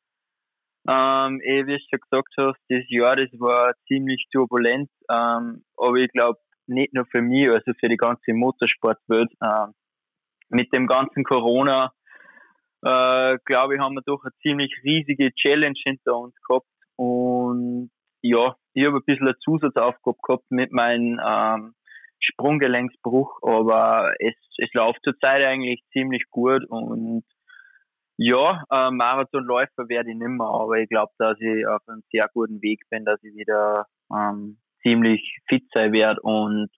Ähm, 0.88 1.40
eh, 1.42 1.66
wie 1.66 1.76
du 1.76 1.78
schon 1.78 2.00
gesagt 2.00 2.34
hast, 2.38 2.58
das 2.68 2.84
Jahr, 2.88 3.16
das 3.16 3.28
war 3.38 3.74
ziemlich 3.86 4.26
turbulent, 4.32 4.90
ähm, 5.10 5.62
aber 5.76 5.96
ich 5.98 6.10
glaube, 6.10 6.38
nicht 6.66 6.94
nur 6.94 7.04
für 7.06 7.20
mich, 7.20 7.50
also 7.50 7.72
für 7.78 7.88
die 7.88 7.96
ganze 7.96 8.32
Motorsportwelt. 8.32 9.30
Ähm, 9.42 9.74
mit 10.48 10.72
dem 10.74 10.86
ganzen 10.86 11.24
Corona, 11.24 11.92
äh, 12.82 13.38
glaube 13.44 13.74
ich, 13.74 13.80
haben 13.80 13.94
wir 13.94 14.02
doch 14.04 14.22
eine 14.24 14.32
ziemlich 14.42 14.72
riesige 14.84 15.32
Challenge 15.34 15.78
hinter 15.84 16.16
uns 16.16 16.34
gehabt. 16.46 16.66
Und 16.96 17.90
ja, 18.22 18.56
ich 18.74 18.86
habe 18.86 18.98
ein 18.98 19.04
bisschen 19.04 19.26
eine 19.26 19.38
Zusatzaufgabe 19.38 20.18
gehabt 20.22 20.44
mit 20.50 20.72
meinem 20.72 21.20
ähm, 21.24 21.74
Sprunggelenksbruch, 22.20 23.38
aber 23.42 24.12
es, 24.18 24.34
es 24.58 24.72
läuft 24.74 25.00
zurzeit 25.04 25.44
eigentlich 25.46 25.82
ziemlich 25.92 26.24
gut 26.30 26.64
und 26.68 27.24
ja, 28.22 28.62
äh, 28.70 28.90
Marathonläufer 28.90 29.88
werde 29.88 30.10
ich 30.10 30.16
nicht 30.16 30.28
mehr, 30.28 30.46
aber 30.46 30.76
ich 30.78 30.90
glaube, 30.90 31.10
dass 31.16 31.40
ich 31.40 31.66
auf 31.66 31.80
einem 31.88 32.02
sehr 32.12 32.28
guten 32.34 32.60
Weg 32.60 32.82
bin, 32.90 33.06
dass 33.06 33.18
ich 33.22 33.34
wieder 33.34 33.86
ähm, 34.14 34.58
ziemlich 34.82 35.38
fit 35.48 35.64
sein 35.74 35.94
werde 35.94 36.20
und 36.20 36.68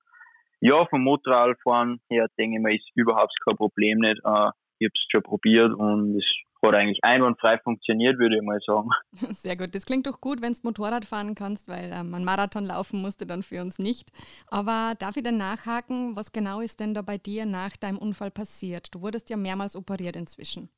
ja, 0.60 0.86
vom 0.86 1.02
Motorradfahren 1.02 2.00
her 2.08 2.28
denke 2.38 2.58
ich 2.58 2.62
mir, 2.62 2.76
ist 2.76 2.88
überhaupt 2.94 3.34
kein 3.44 3.56
Problem 3.56 3.98
nicht. 3.98 4.18
Äh, 4.24 4.50
ich 4.78 4.86
habe 4.86 4.94
es 4.94 5.06
schon 5.10 5.22
probiert 5.24 5.72
und 5.74 6.16
es 6.16 6.24
hat 6.64 6.76
eigentlich 6.76 7.00
einwandfrei 7.02 7.58
funktioniert, 7.58 8.20
würde 8.20 8.36
ich 8.36 8.42
mal 8.42 8.60
sagen. 8.64 8.90
Sehr 9.34 9.56
gut. 9.56 9.74
Das 9.74 9.84
klingt 9.84 10.06
doch 10.06 10.20
gut, 10.20 10.40
wenn 10.42 10.52
du 10.52 10.60
Motorrad 10.62 11.06
fahren 11.06 11.34
kannst, 11.34 11.66
weil 11.66 11.90
ähm, 11.92 12.14
ein 12.14 12.22
Marathon 12.22 12.66
laufen 12.66 13.02
musste 13.02 13.26
dann 13.26 13.42
für 13.42 13.60
uns 13.60 13.80
nicht. 13.80 14.12
Aber 14.46 14.94
darf 14.96 15.16
ich 15.16 15.24
dann 15.24 15.38
nachhaken, 15.38 16.14
was 16.14 16.30
genau 16.30 16.60
ist 16.60 16.78
denn 16.78 16.94
da 16.94 17.02
bei 17.02 17.18
dir 17.18 17.46
nach 17.46 17.76
deinem 17.76 17.98
Unfall 17.98 18.30
passiert? 18.30 18.94
Du 18.94 19.02
wurdest 19.02 19.28
ja 19.28 19.36
mehrmals 19.36 19.74
operiert 19.74 20.14
inzwischen. 20.14 20.70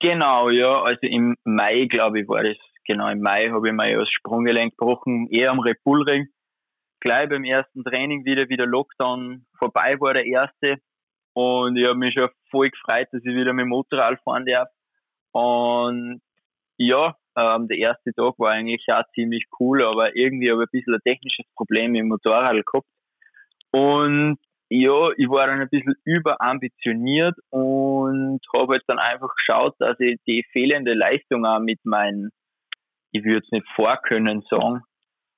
Genau, 0.00 0.50
ja. 0.50 0.82
Also 0.82 1.00
im 1.02 1.36
Mai, 1.44 1.86
glaube 1.86 2.20
ich, 2.20 2.28
war 2.28 2.42
das. 2.42 2.56
Genau, 2.86 3.08
im 3.08 3.20
Mai 3.20 3.50
habe 3.50 3.66
ich 3.66 3.74
mir 3.74 3.98
das 3.98 4.08
Sprunggelenk 4.10 4.76
gebrochen, 4.76 5.28
eher 5.30 5.50
am 5.50 5.58
Repulring. 5.60 6.28
Gleich 7.00 7.28
beim 7.28 7.44
ersten 7.44 7.82
Training 7.82 8.24
wieder, 8.24 8.48
wie 8.48 8.56
der 8.56 8.66
Lockdown 8.66 9.46
vorbei 9.58 9.94
war, 9.98 10.14
der 10.14 10.24
erste. 10.24 10.76
Und 11.34 11.76
ich 11.76 11.86
habe 11.86 11.98
mich 11.98 12.14
schon 12.16 12.28
voll 12.50 12.70
gefreut, 12.70 13.08
dass 13.12 13.22
ich 13.24 13.34
wieder 13.34 13.52
mit 13.52 13.64
dem 13.64 13.70
Motorrad 13.70 14.20
fahren 14.22 14.46
darf. 14.46 14.68
Und 15.32 16.22
ja, 16.78 17.16
ähm, 17.36 17.68
der 17.68 17.78
erste 17.78 18.12
Tag 18.14 18.38
war 18.38 18.52
eigentlich 18.52 18.84
auch 18.92 19.02
ziemlich 19.14 19.44
cool, 19.60 19.84
aber 19.84 20.16
irgendwie 20.16 20.50
habe 20.50 20.62
ich 20.62 20.68
ein 20.68 20.70
bisschen 20.72 20.94
ein 20.94 21.00
technisches 21.04 21.46
Problem 21.54 21.92
dem 21.92 22.08
Motorrad 22.08 22.64
gehabt. 22.64 22.86
Und 23.72 24.38
ja, 24.68 25.10
ich 25.16 25.28
war 25.28 25.46
dann 25.46 25.60
ein 25.60 25.68
bisschen 25.68 25.94
überambitioniert 26.04 27.36
und 27.50 28.40
habe 28.56 28.74
jetzt 28.74 28.88
dann 28.88 28.98
einfach 28.98 29.32
geschaut, 29.36 29.74
dass 29.78 29.98
ich 30.00 30.18
die 30.26 30.44
fehlende 30.52 30.94
Leistung 30.94 31.46
auch 31.46 31.60
mit 31.60 31.84
meinen, 31.84 32.30
ich 33.12 33.24
würde 33.24 33.44
es 33.44 33.52
nicht 33.52 33.66
vorkönnen 33.76 34.42
sagen, 34.50 34.82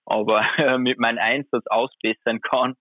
aber 0.06 0.40
mit 0.78 0.98
meinem 0.98 1.18
Einsatz 1.18 1.66
ausbessern 1.66 2.40
kann. 2.40 2.74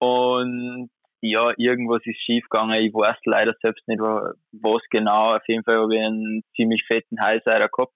Und 0.00 0.90
ja, 1.20 1.52
irgendwas 1.56 2.02
ist 2.04 2.20
schiefgegangen. 2.24 2.80
Ich 2.80 2.92
weiß 2.92 3.16
leider 3.24 3.54
selbst 3.60 3.86
nicht, 3.88 4.00
was 4.00 4.82
genau. 4.90 5.36
Auf 5.36 5.46
jeden 5.48 5.64
Fall 5.64 5.78
habe 5.78 5.94
ich 5.94 6.00
einen 6.02 6.42
ziemlich 6.54 6.84
fetten 6.86 7.20
Highsider 7.20 7.68
gehabt. 7.68 7.94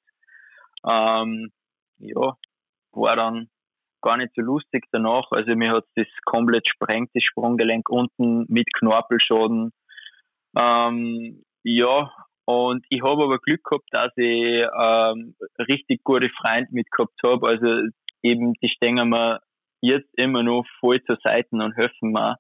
Ähm, 0.89 1.53
ja, 1.99 2.37
war 2.93 3.17
dann 3.17 3.49
gar 4.03 4.17
nicht 4.17 4.33
so 4.35 4.43
lustig 4.43 4.87
danach. 4.93 5.31
Also 5.31 5.55
mir 5.55 5.71
hat 5.73 5.85
das 5.97 6.07
komplett 6.25 6.69
sprengt, 6.69 7.11
das 7.15 7.23
Sprunggelenk 7.25 7.89
unten 7.89 8.45
mit 8.49 8.73
Knorpelschaden. 8.75 9.73
Ähm, 10.59 11.45
ja, 11.65 12.13
und 12.45 12.85
ich 12.89 13.03
habe 13.03 13.23
aber 13.23 13.39
Glück 13.39 13.65
gehabt, 13.65 13.89
dass 13.93 14.13
ich 14.17 14.67
ähm, 14.79 15.35
richtig 15.59 16.03
gute 16.05 16.29
Freunde 16.31 16.69
mit 16.73 16.91
gehabt 16.91 17.19
habe. 17.25 17.49
Also 17.49 17.89
eben, 18.23 18.53
die 18.55 18.69
stehen 18.69 19.09
mir 19.09 19.41
jetzt 19.81 20.11
immer 20.17 20.43
noch 20.43 20.65
voll 20.81 21.03
zur 21.05 21.19
Seite 21.23 21.49
und 21.53 21.77
helfen 21.77 22.13
mir 22.13 22.37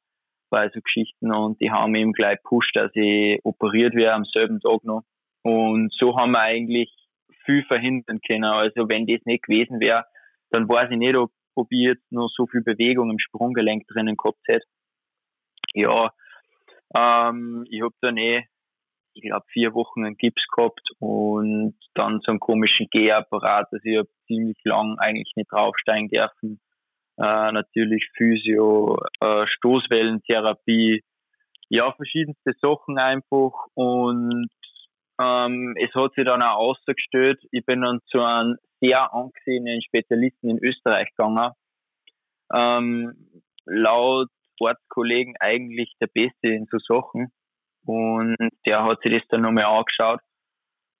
bei 0.50 0.68
so 0.74 0.80
Geschichten 0.80 1.32
und 1.32 1.60
die 1.62 1.70
haben 1.70 1.94
eben 1.94 2.12
gleich 2.12 2.36
gepusht, 2.42 2.76
dass 2.76 2.90
ich 2.94 3.40
operiert 3.42 3.94
werde 3.94 4.14
am 4.14 4.24
selben 4.24 4.60
Tag 4.60 4.84
noch. 4.84 5.02
Und 5.42 5.92
so 5.98 6.16
haben 6.16 6.32
wir 6.32 6.42
eigentlich 6.42 6.92
viel 7.44 7.64
verhindern 7.64 8.20
können. 8.26 8.44
Also 8.44 8.88
wenn 8.88 9.06
das 9.06 9.24
nicht 9.24 9.44
gewesen 9.44 9.80
wäre, 9.80 10.04
dann 10.50 10.68
weiß 10.68 10.90
ich 10.90 10.98
nicht, 10.98 11.16
ob 11.16 11.30
ob 11.54 11.68
jetzt 11.70 12.10
noch 12.10 12.28
so 12.34 12.46
viel 12.46 12.62
Bewegung 12.62 13.10
im 13.10 13.18
Sprunggelenk 13.18 13.86
drinnen 13.88 14.16
gehabt 14.16 14.40
hätte. 14.46 14.66
Ja, 15.74 16.12
ähm, 16.94 17.64
ich 17.68 17.82
habe 17.82 17.94
dann 18.00 18.16
eh, 18.16 18.44
ich 19.14 19.22
glaube, 19.22 19.44
vier 19.52 19.74
Wochen 19.74 20.04
einen 20.04 20.16
Gips 20.16 20.42
gehabt 20.54 20.88
und 20.98 21.74
dann 21.94 22.20
so 22.24 22.30
einen 22.30 22.40
komischen 22.40 22.88
Gehapparat. 22.90 23.68
Also 23.70 23.84
ich 23.84 23.98
habe 23.98 24.08
ziemlich 24.26 24.58
lang 24.64 24.96
eigentlich 24.98 25.32
nicht 25.36 25.52
draufsteigen 25.52 26.08
dürfen. 26.08 26.60
Äh, 27.18 27.52
natürlich 27.52 28.08
Physio, 28.16 28.98
äh, 29.20 29.46
Stoßwellentherapie, 29.46 31.02
ja, 31.68 31.92
verschiedenste 31.92 32.52
Sachen 32.60 32.98
einfach 32.98 33.52
und 33.74 34.48
ähm, 35.22 35.74
es 35.76 35.94
hat 35.94 36.14
sich 36.14 36.24
dann 36.24 36.42
auch 36.42 36.56
ausgestellt, 36.56 37.40
ich 37.50 37.64
bin 37.64 37.82
dann 37.82 38.00
zu 38.06 38.20
einem 38.20 38.56
sehr 38.80 39.12
angesehenen 39.12 39.82
Spezialisten 39.82 40.50
in 40.50 40.58
Österreich 40.58 41.08
gegangen. 41.16 41.52
Ähm, 42.52 43.42
laut 43.64 44.28
Ortskollegen 44.62 45.34
eigentlich 45.40 45.92
der 46.00 46.06
Beste 46.06 46.48
in 46.48 46.66
so 46.70 46.78
Sachen. 46.78 47.32
Und 47.84 48.36
der 48.66 48.84
hat 48.84 49.00
sich 49.02 49.12
das 49.12 49.28
dann 49.28 49.42
nochmal 49.42 49.64
angeschaut. 49.64 50.20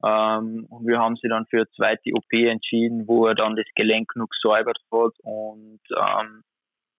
Ähm, 0.04 0.66
und 0.68 0.86
wir 0.86 0.98
haben 0.98 1.16
sie 1.16 1.28
dann 1.28 1.46
für 1.48 1.58
eine 1.58 1.70
zweite 1.76 2.10
OP 2.12 2.32
entschieden, 2.32 3.06
wo 3.06 3.26
er 3.26 3.34
dann 3.34 3.54
das 3.54 3.66
Gelenk 3.76 4.16
noch 4.16 4.26
gesäubert 4.28 4.78
hat. 4.92 5.12
Und 5.22 5.80
ähm, 5.96 6.42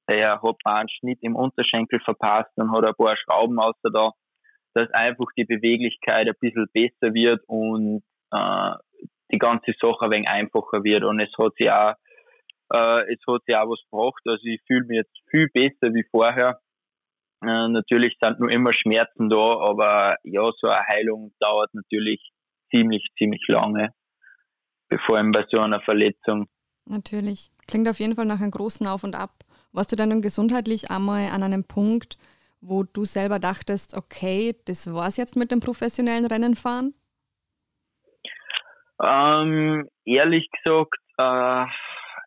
der 0.09 0.41
hat 0.41 0.55
mir 0.65 0.73
einen 0.73 0.89
Schnitt 0.89 1.19
im 1.21 1.35
Unterschenkel 1.35 1.99
verpasst 1.99 2.51
und 2.55 2.71
hat 2.71 2.85
ein 2.85 2.95
paar 2.95 3.17
Schrauben 3.17 3.59
außer 3.59 3.89
da, 3.93 4.11
dass 4.73 4.89
einfach 4.91 5.27
die 5.37 5.45
Beweglichkeit 5.45 6.27
ein 6.27 6.35
bisschen 6.39 6.67
besser 6.73 7.13
wird 7.13 7.41
und 7.47 8.03
äh, 8.31 8.71
die 9.31 9.39
ganze 9.39 9.73
Sache 9.79 10.05
ein 10.05 10.11
wenig 10.11 10.29
einfacher 10.29 10.83
wird 10.83 11.03
und 11.03 11.19
es 11.19 11.31
hat 11.37 11.53
sich 11.57 11.71
auch, 11.71 11.93
äh, 12.73 13.13
es 13.13 13.19
hat 13.27 13.41
sich 13.45 13.55
auch 13.55 13.69
was 13.69 13.81
gebracht. 13.89 14.21
Also 14.25 14.43
ich 14.45 14.61
fühle 14.67 14.85
mich 14.85 14.97
jetzt 14.97 15.17
viel 15.29 15.49
besser 15.53 15.93
wie 15.93 16.05
vorher. 16.11 16.59
Äh, 17.41 17.67
natürlich 17.67 18.15
sind 18.21 18.39
nur 18.39 18.49
immer 18.49 18.73
Schmerzen 18.73 19.29
da, 19.29 19.59
aber 19.59 20.15
ja, 20.23 20.49
so 20.59 20.67
eine 20.67 20.85
Heilung 20.87 21.33
dauert 21.39 21.73
natürlich 21.73 22.31
ziemlich, 22.73 23.07
ziemlich 23.17 23.43
lange, 23.47 23.89
bevor 24.89 25.17
man 25.17 25.31
bei 25.31 25.45
so 25.49 25.59
einer 25.59 25.81
Verletzung. 25.81 26.47
Natürlich. 26.85 27.51
Klingt 27.67 27.87
auf 27.87 27.99
jeden 27.99 28.15
Fall 28.15 28.25
nach 28.25 28.41
einem 28.41 28.51
großen 28.51 28.87
Auf 28.87 29.03
und 29.03 29.15
Ab. 29.15 29.43
Warst 29.71 29.91
du 29.91 29.95
dann 29.95 30.21
gesundheitlich 30.21 30.91
einmal 30.91 31.29
an 31.29 31.43
einem 31.43 31.63
Punkt, 31.63 32.17
wo 32.63 32.83
du 32.83 33.05
selber 33.05 33.39
dachtest, 33.39 33.95
okay, 33.95 34.55
das 34.65 34.91
war's 34.93 35.17
jetzt 35.17 35.35
mit 35.35 35.51
dem 35.51 35.59
professionellen 35.59 36.25
Rennenfahren? 36.25 36.93
Ähm, 39.01 39.89
ehrlich 40.05 40.49
gesagt, 40.51 40.97
äh, 41.17 41.65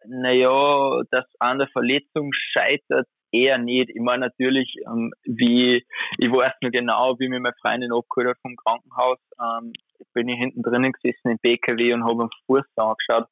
naja, 0.08 1.02
das 1.10 1.24
an 1.38 1.58
der 1.58 1.68
Verletzung 1.68 2.30
scheitert 2.32 3.08
eher 3.32 3.58
nicht. 3.58 3.90
Ich 3.90 4.00
meine 4.00 4.26
natürlich, 4.26 4.76
ähm, 4.86 5.12
wie, 5.24 5.84
ich 6.18 6.30
weiß 6.30 6.52
nur 6.60 6.70
genau, 6.70 7.18
wie 7.18 7.28
mir 7.28 7.40
meine 7.40 7.56
Freundin 7.60 7.92
abgeholt 7.92 8.30
hat 8.30 8.38
vom 8.42 8.56
Krankenhaus, 8.56 9.18
ähm, 9.40 9.72
bin 10.12 10.28
ich 10.28 10.38
hinten 10.38 10.62
drinnen 10.62 10.92
gesessen 10.92 11.30
im 11.30 11.38
PKW 11.38 11.94
und 11.94 12.04
habe 12.04 12.24
am 12.24 12.30
Fuß 12.46 12.64
angeschaut 12.76 13.28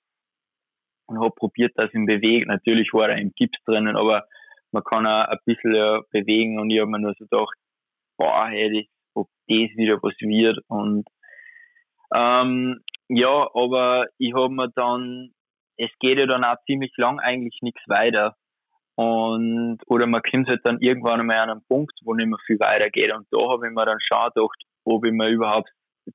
und 1.07 1.19
habe 1.19 1.31
probiert, 1.35 1.73
dass 1.77 1.89
ich 1.89 1.95
ihn 1.95 2.07
bewege. 2.07 2.47
Natürlich 2.47 2.93
war 2.93 3.11
er 3.11 3.19
im 3.19 3.33
Gips 3.37 3.59
drinnen, 3.65 3.97
aber 3.97 4.27
man 4.75 4.83
kann 4.85 5.07
auch 5.07 5.28
ein 5.28 5.38
bisschen 5.47 5.75
äh, 5.75 6.00
bewegen 6.11 6.59
und 6.59 6.71
ich 6.71 6.81
habe 6.81 6.90
mir 6.90 6.99
nur 6.99 7.14
so 7.16 7.25
gedacht, 7.25 7.57
boah, 8.19 8.49
hey, 8.49 8.88
ob 9.14 9.28
das 9.49 9.71
wieder 9.76 10.02
was 10.02 10.14
wird 10.21 10.59
und 10.69 11.07
ähm, 12.14 12.81
ja, 13.09 13.49
aber 13.54 14.07
ich 14.19 14.35
habe 14.35 14.52
mir 14.52 14.71
dann, 14.75 15.31
es 15.76 15.90
geht 16.00 16.19
ja 16.19 16.26
dann 16.26 16.45
auch 16.45 16.57
ziemlich 16.66 16.93
lang 16.97 17.21
eigentlich 17.21 17.59
nichts 17.62 17.83
weiter. 17.87 18.37
Und, 18.97 19.78
oder 19.87 20.07
man 20.07 20.23
kommt 20.23 20.49
halt 20.49 20.61
dann 20.64 20.78
irgendwann 20.81 21.21
einmal 21.21 21.38
an 21.38 21.50
einen 21.50 21.64
Punkt, 21.69 21.93
wo 22.04 22.14
nicht 22.14 22.28
mehr 22.28 22.38
viel 22.47 22.61
weitergeht. 22.61 23.12
Und 23.12 23.26
da 23.33 23.49
habe 23.49 23.66
ich 23.66 23.73
mir 23.73 23.85
dann 23.85 23.99
schon 24.00 24.31
gedacht, 24.35 24.62
ob 24.85 25.04
ich 25.04 25.12
mir 25.12 25.28
überhaupt 25.28 25.69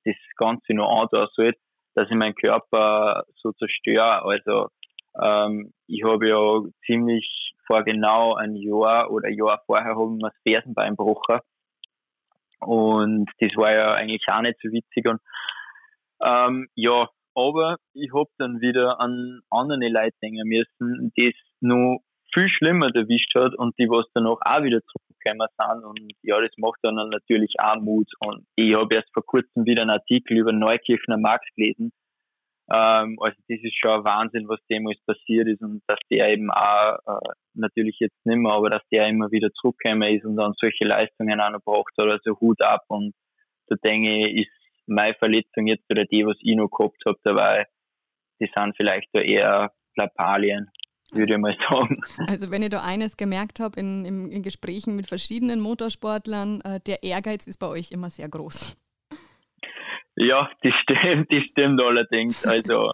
das 0.05 0.15
Ganze 0.37 0.73
noch 0.73 1.01
antun 1.01 1.27
soll, 1.35 1.53
dass 1.95 2.09
ich 2.09 2.15
meinen 2.15 2.35
Körper 2.35 3.23
so 3.35 3.51
zerstöre. 3.53 4.23
Also, 4.23 4.69
ähm, 5.21 5.73
ich 5.87 6.03
habe 6.03 6.29
ja 6.29 6.61
ziemlich 6.85 7.53
vor 7.67 7.83
genau 7.83 8.35
ein 8.35 8.55
Jahr 8.55 9.11
oder 9.11 9.27
ein 9.27 9.35
Jahr 9.35 9.61
vorher 9.65 9.95
habe 9.95 10.03
ich 10.15 10.21
mir 10.21 10.29
das 10.29 10.41
Fersenbein 10.47 10.95
gebrochen. 10.95 11.39
Und 12.61 13.29
das 13.39 13.51
war 13.55 13.73
ja 13.73 13.93
eigentlich 13.93 14.25
auch 14.31 14.41
nicht 14.41 14.59
so 14.61 14.69
witzig. 14.71 15.07
Und 15.07 15.19
ähm, 16.21 16.67
ja, 16.75 17.07
aber 17.35 17.77
ich 17.93 18.11
habe 18.13 18.29
dann 18.37 18.59
wieder 18.59 18.99
an 18.99 19.41
andere 19.49 19.87
Leute 19.89 20.15
denken 20.21 20.47
müssen, 20.47 21.11
die 21.17 21.27
es 21.27 21.35
noch 21.61 21.99
viel 22.33 22.49
schlimmer 22.49 22.93
erwischt 22.93 23.33
hat 23.35 23.55
und 23.55 23.77
die 23.79 23.89
was 23.89 24.05
danach 24.13 24.37
auch 24.41 24.63
wieder 24.63 24.81
zurückgekommen 24.81 25.47
sind. 25.57 25.85
Und 25.85 26.11
ja, 26.21 26.39
das 26.41 26.51
macht 26.57 26.79
dann 26.83 26.95
natürlich 26.95 27.53
auch 27.59 27.79
Mut. 27.79 28.09
Und 28.19 28.45
ich 28.55 28.75
habe 28.75 28.93
erst 28.93 29.09
vor 29.13 29.25
kurzem 29.25 29.65
wieder 29.65 29.83
einen 29.83 29.91
Artikel 29.91 30.37
über 30.37 30.51
Neukirchner 30.51 31.17
Max 31.17 31.45
gelesen. 31.55 31.91
Ähm, 32.71 33.17
also 33.19 33.35
das 33.47 33.59
ist 33.61 33.77
schon 33.77 33.91
ein 33.91 34.03
Wahnsinn, 34.03 34.47
was 34.47 34.59
damals 34.69 34.99
passiert 35.05 35.47
ist 35.47 35.61
und 35.61 35.81
dass 35.87 35.99
der 36.11 36.31
eben 36.31 36.51
auch, 36.51 36.97
äh, 37.07 37.33
natürlich 37.55 37.97
jetzt 37.99 38.25
nicht 38.25 38.37
mehr, 38.37 38.53
aber 38.53 38.69
dass 38.69 38.83
der 38.91 39.07
immer 39.07 39.31
wieder 39.31 39.49
zurückgekommen 39.53 40.15
ist 40.15 40.25
und 40.25 40.35
dann 40.35 40.53
solche 40.59 40.85
Leistungen 40.85 41.41
auch 41.41 41.49
noch 41.49 41.63
braucht 41.63 41.93
hat. 41.99 42.11
Also 42.11 42.39
Hut 42.39 42.63
ab 42.63 42.83
und 42.87 43.13
da 43.67 43.75
denke 43.83 44.27
ich, 44.27 44.45
ist 44.45 44.87
meine 44.87 45.15
Verletzung 45.15 45.67
jetzt 45.67 45.85
oder 45.89 46.05
die, 46.05 46.25
was 46.25 46.37
ich 46.41 46.55
noch 46.55 46.69
gehabt 46.69 47.01
habe 47.07 47.19
dabei, 47.23 47.65
die 48.39 48.49
sind 48.55 48.75
vielleicht 48.75 49.09
da 49.13 49.21
eher 49.21 49.71
Lappalien 49.95 50.69
würde 51.11 51.33
ich 51.33 51.39
mal 51.39 51.55
sagen. 51.69 52.01
Also 52.27 52.51
wenn 52.51 52.61
ich 52.61 52.69
da 52.69 52.83
eines 52.83 53.17
gemerkt 53.17 53.59
habe 53.59 53.79
in, 53.79 54.05
in, 54.05 54.29
in, 54.29 54.43
Gesprächen 54.43 54.95
mit 54.95 55.07
verschiedenen 55.07 55.59
Motorsportlern, 55.59 56.61
äh, 56.61 56.79
der 56.81 57.03
Ehrgeiz 57.03 57.47
ist 57.47 57.57
bei 57.57 57.67
euch 57.67 57.91
immer 57.91 58.09
sehr 58.09 58.29
groß. 58.29 58.77
Ja, 60.19 60.49
das 60.63 60.73
stimmt, 60.73 61.31
das 61.31 61.43
stimmt 61.43 61.81
allerdings. 61.81 62.45
Also 62.45 62.91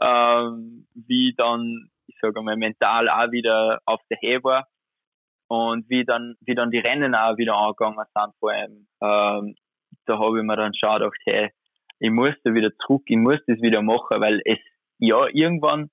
ähm, 0.00 0.86
wie 0.94 1.34
dann, 1.36 1.90
ich 2.06 2.16
sage 2.20 2.40
mal, 2.42 2.56
mental 2.56 3.08
auch 3.10 3.30
wieder 3.30 3.80
auf 3.84 4.00
der 4.10 4.18
Höhe 4.22 4.42
war 4.42 4.66
und 5.48 5.88
wie 5.90 6.04
dann, 6.04 6.34
wie 6.40 6.54
dann 6.54 6.70
die 6.70 6.78
Rennen 6.78 7.14
auch 7.14 7.36
wieder 7.36 7.54
angegangen 7.56 7.98
sind 8.14 8.34
vor 8.40 8.52
allem, 8.52 8.86
ähm, 9.02 9.54
da 10.06 10.18
habe 10.18 10.38
ich 10.38 10.44
mir 10.44 10.56
dann 10.56 10.72
schon 10.74 10.94
gedacht, 10.94 11.18
hey, 11.26 11.50
ich 11.98 12.10
muss 12.10 12.32
da 12.42 12.54
wieder 12.54 12.70
zurück, 12.86 13.02
ich 13.06 13.18
muss 13.18 13.38
das 13.46 13.60
wieder 13.60 13.82
machen, 13.82 14.20
weil 14.20 14.40
es 14.46 14.58
ja 14.98 15.26
irgendwann 15.30 15.90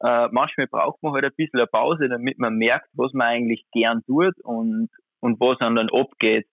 äh, 0.00 0.28
manchmal 0.30 0.66
braucht 0.68 1.02
man 1.02 1.14
halt 1.14 1.24
ein 1.24 1.32
bisschen 1.36 1.58
eine 1.58 1.66
Pause, 1.66 2.08
damit 2.08 2.38
man 2.38 2.54
merkt, 2.54 2.88
was 2.92 3.12
man 3.14 3.28
eigentlich 3.28 3.64
gern 3.72 4.02
tut 4.04 4.34
und, 4.44 4.90
und 5.20 5.40
was 5.40 5.58
einem 5.60 5.76
dann 5.76 5.90
abgeht. 5.90 6.46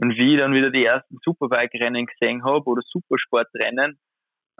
Und 0.00 0.16
wie 0.16 0.34
ich 0.34 0.40
dann 0.40 0.54
wieder 0.54 0.70
die 0.70 0.84
ersten 0.84 1.18
Superbike-Rennen 1.24 2.06
gesehen 2.06 2.44
habe 2.44 2.64
oder 2.66 2.82
Supersportrennen, 2.86 3.98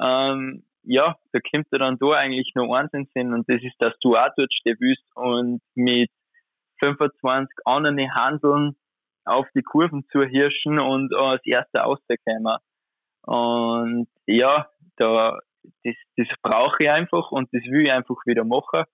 ähm, 0.01 0.65
ja, 0.83 1.17
da 1.33 1.41
kommt 1.41 1.67
er 1.71 1.81
dann 1.81 1.99
da 1.99 2.07
eigentlich 2.13 2.53
nur 2.55 2.77
eins 2.77 2.93
in 2.93 3.09
Sinn 3.15 3.33
und 3.33 3.49
das 3.49 3.63
ist, 3.63 3.77
dass 3.79 3.95
du 4.01 4.17
auch 4.17 4.29
dort 4.37 4.53
stehen 4.53 4.97
und 5.15 5.61
mit 5.75 6.11
25 6.83 7.55
anderen 7.65 8.15
Handeln 8.15 8.77
auf 9.25 9.47
die 9.55 9.63
Kurven 9.63 10.07
zu 10.11 10.23
hirschen 10.23 10.79
und 10.79 11.15
als 11.15 11.45
erster 11.45 11.87
auszukommen. 11.87 12.57
Und 13.23 14.09
ja, 14.27 14.69
da, 14.97 15.39
das, 15.85 15.95
das 16.17 16.29
brauche 16.43 16.77
ich 16.81 16.91
einfach 16.91 17.31
und 17.31 17.49
das 17.53 17.63
will 17.65 17.87
ich 17.87 17.93
einfach 17.93 18.17
wieder 18.25 18.45
machen. 18.45 18.85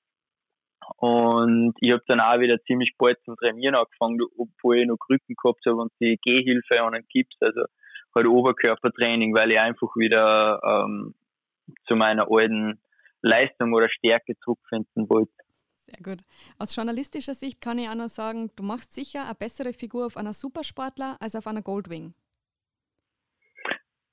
Und 0.96 1.74
ich 1.80 1.92
habe 1.92 2.02
dann 2.06 2.20
auch 2.20 2.38
wieder 2.40 2.62
ziemlich 2.64 2.94
bald 2.98 3.18
zum 3.24 3.36
Trainieren 3.36 3.74
angefangen, 3.74 4.20
obwohl 4.36 4.78
ich 4.78 4.86
noch 4.86 4.96
Krücken 4.96 5.34
gehabt 5.34 5.64
habe 5.66 5.76
und 5.76 5.92
die 6.00 6.18
Gehhilfe 6.22 6.82
und 6.84 6.94
einen 6.94 7.06
Gips, 7.08 7.36
also 7.40 7.62
halt 8.14 8.26
Oberkörpertraining, 8.26 9.34
weil 9.34 9.52
ich 9.52 9.60
einfach 9.60 9.88
wieder 9.96 10.60
ähm, 10.64 11.14
zu 11.86 11.96
meiner 11.96 12.30
alten 12.30 12.80
Leistung 13.22 13.72
oder 13.72 13.88
Stärke 13.88 14.36
zurückfinden 14.38 15.08
wollte. 15.08 15.32
Sehr 15.86 16.02
gut. 16.02 16.24
Aus 16.58 16.74
journalistischer 16.74 17.34
Sicht 17.34 17.60
kann 17.60 17.78
ich 17.78 17.88
auch 17.88 17.94
noch 17.94 18.08
sagen, 18.08 18.50
du 18.56 18.62
machst 18.62 18.94
sicher 18.94 19.24
eine 19.24 19.34
bessere 19.34 19.72
Figur 19.72 20.06
auf 20.06 20.16
einer 20.16 20.32
Supersportler 20.32 21.16
als 21.20 21.34
auf 21.36 21.46
einer 21.46 21.62
Goldwing. 21.62 22.14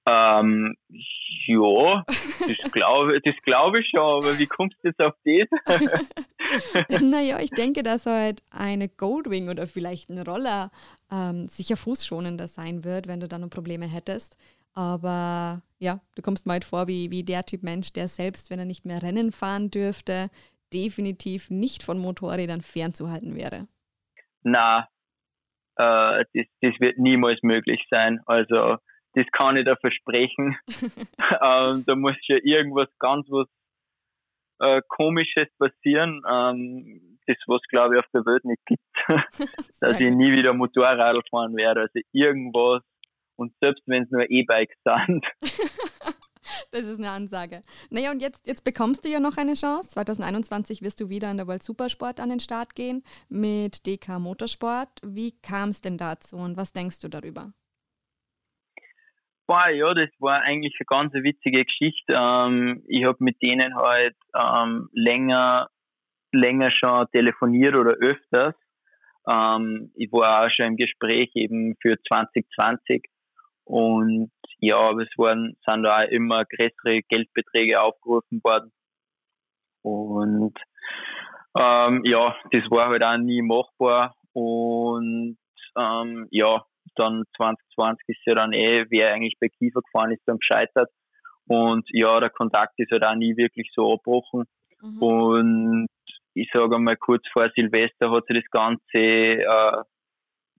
Ähm, 0.07 0.75
ja, 0.89 2.03
das 2.07 2.71
glaube 2.71 3.21
das 3.21 3.35
glaub 3.43 3.77
ich 3.77 3.87
schon, 3.89 3.99
aber 4.01 4.37
wie 4.39 4.47
kommst 4.47 4.77
du 4.81 4.87
jetzt 4.87 4.99
auf 4.99 5.13
das? 5.23 5.47
naja, 7.01 7.39
ich 7.39 7.51
denke, 7.51 7.83
dass 7.83 8.05
halt 8.05 8.43
eine 8.49 8.89
Goldwing 8.89 9.49
oder 9.49 9.67
vielleicht 9.67 10.09
ein 10.09 10.19
Roller 10.19 10.71
ähm, 11.11 11.47
sicher 11.47 11.77
fußschonender 11.77 12.47
sein 12.47 12.83
wird, 12.83 13.07
wenn 13.07 13.19
du 13.19 13.27
dann 13.27 13.41
noch 13.41 13.49
Probleme 13.49 13.87
hättest. 13.87 14.37
Aber 14.73 15.61
ja, 15.79 15.99
du 16.15 16.21
kommst 16.21 16.45
mal 16.45 16.53
halt 16.53 16.65
vor 16.65 16.87
wie, 16.87 17.11
wie 17.11 17.23
der 17.23 17.45
Typ 17.45 17.63
Mensch, 17.63 17.91
der 17.93 18.07
selbst, 18.07 18.49
wenn 18.49 18.59
er 18.59 18.65
nicht 18.65 18.85
mehr 18.85 19.01
Rennen 19.01 19.31
fahren 19.31 19.69
dürfte, 19.69 20.29
definitiv 20.73 21.49
nicht 21.49 21.83
von 21.83 21.99
Motorrädern 21.99 22.61
fernzuhalten 22.61 23.35
wäre. 23.35 23.67
Na, 24.43 24.87
äh, 25.75 26.25
das, 26.33 26.45
das 26.61 26.79
wird 26.79 26.97
niemals 26.97 27.39
möglich 27.43 27.85
sein. 27.89 28.21
Also 28.25 28.77
das 29.13 29.25
kann 29.33 29.57
ich 29.57 29.65
da 29.65 29.75
versprechen. 29.75 30.57
ähm, 31.41 31.83
da 31.85 31.95
muss 31.95 32.15
ja 32.27 32.37
irgendwas 32.43 32.87
ganz 32.99 33.27
was 33.29 33.47
äh, 34.61 34.81
Komisches 34.87 35.47
passieren, 35.57 36.21
ähm, 36.29 37.17
das 37.27 37.37
was 37.47 37.61
glaube 37.69 37.95
ich 37.95 38.03
auf 38.03 38.09
der 38.13 38.25
Welt 38.25 38.45
nicht 38.45 38.61
gibt, 38.65 38.81
dass 39.81 39.99
ich 39.99 40.11
nie 40.11 40.31
wieder 40.31 40.53
Motorrad 40.53 41.27
fahren 41.29 41.55
werde. 41.55 41.81
Also 41.81 41.99
irgendwas 42.11 42.81
und 43.35 43.53
selbst 43.61 43.83
wenn 43.87 44.03
es 44.03 44.11
nur 44.11 44.29
E-Bikes 44.29 44.77
sind. 44.85 45.25
das 46.71 46.83
ist 46.83 46.99
eine 46.99 47.09
Ansage. 47.09 47.61
Naja, 47.89 48.11
und 48.11 48.21
jetzt, 48.21 48.45
jetzt 48.47 48.63
bekommst 48.63 49.05
du 49.05 49.09
ja 49.09 49.19
noch 49.19 49.37
eine 49.37 49.55
Chance. 49.55 49.89
2021 49.91 50.81
wirst 50.81 50.99
du 51.01 51.09
wieder 51.09 51.31
in 51.31 51.37
der 51.37 51.47
World 51.47 51.63
Supersport 51.63 52.19
an 52.19 52.29
den 52.29 52.39
Start 52.39 52.75
gehen 52.75 53.03
mit 53.29 53.85
DK 53.87 54.19
Motorsport. 54.19 54.89
Wie 55.03 55.31
kam 55.41 55.69
es 55.69 55.81
denn 55.81 55.97
dazu 55.97 56.37
und 56.37 56.57
was 56.57 56.73
denkst 56.73 56.99
du 56.99 57.07
darüber? 57.07 57.53
Boah, 59.47 59.69
ja, 59.69 59.93
das 59.93 60.09
war 60.19 60.41
eigentlich 60.41 60.75
eine 60.79 60.85
ganz 60.85 61.13
witzige 61.13 61.65
Geschichte. 61.65 62.15
Ähm, 62.17 62.83
ich 62.87 63.03
habe 63.05 63.17
mit 63.19 63.41
denen 63.41 63.75
halt 63.75 64.15
ähm, 64.35 64.89
länger, 64.93 65.67
länger 66.31 66.71
schon 66.71 67.07
telefoniert 67.11 67.75
oder 67.75 67.91
öfters. 67.91 68.55
Ähm, 69.27 69.91
ich 69.95 70.11
war 70.11 70.45
auch 70.45 70.49
schon 70.49 70.67
im 70.67 70.77
Gespräch 70.77 71.31
eben 71.35 71.75
für 71.81 71.97
2020 72.07 73.03
und 73.65 74.31
ja, 74.59 74.77
aber 74.77 75.03
es 75.03 75.17
waren, 75.17 75.55
sind 75.67 75.83
da 75.83 75.99
auch 75.99 76.09
immer 76.09 76.45
größere 76.45 77.01
Geldbeträge 77.09 77.81
aufgerufen 77.81 78.41
worden. 78.43 78.71
Und 79.81 80.57
ähm, 81.57 82.01
ja, 82.05 82.35
das 82.51 82.63
war 82.69 82.89
halt 82.89 83.03
auch 83.03 83.17
nie 83.17 83.41
machbar. 83.41 84.15
Und 84.33 85.37
ähm, 85.77 86.27
ja, 86.31 86.65
dann 86.95 87.23
2020 87.37 88.03
ist 88.07 88.25
ja 88.25 88.35
dann 88.35 88.53
eh, 88.53 88.85
wer 88.89 89.13
eigentlich 89.13 89.37
bei 89.39 89.47
Kiefer 89.47 89.81
gefahren 89.81 90.11
ist, 90.11 90.23
dann 90.25 90.37
gescheitert. 90.37 90.89
Und 91.47 91.87
ja, 91.89 92.19
der 92.19 92.29
Kontakt 92.29 92.73
ist 92.77 92.91
halt 92.91 93.03
auch 93.03 93.15
nie 93.15 93.35
wirklich 93.37 93.69
so 93.73 93.93
abgebrochen. 93.93 94.45
Mhm. 94.81 95.01
Und 95.01 95.87
ich 96.33 96.49
sage 96.53 96.79
mal, 96.79 96.95
kurz 96.95 97.23
vor 97.33 97.49
Silvester 97.55 98.11
hat 98.11 98.25
sich 98.27 98.37
das 98.37 98.51
Ganze 98.51 98.81
äh, 98.93 99.83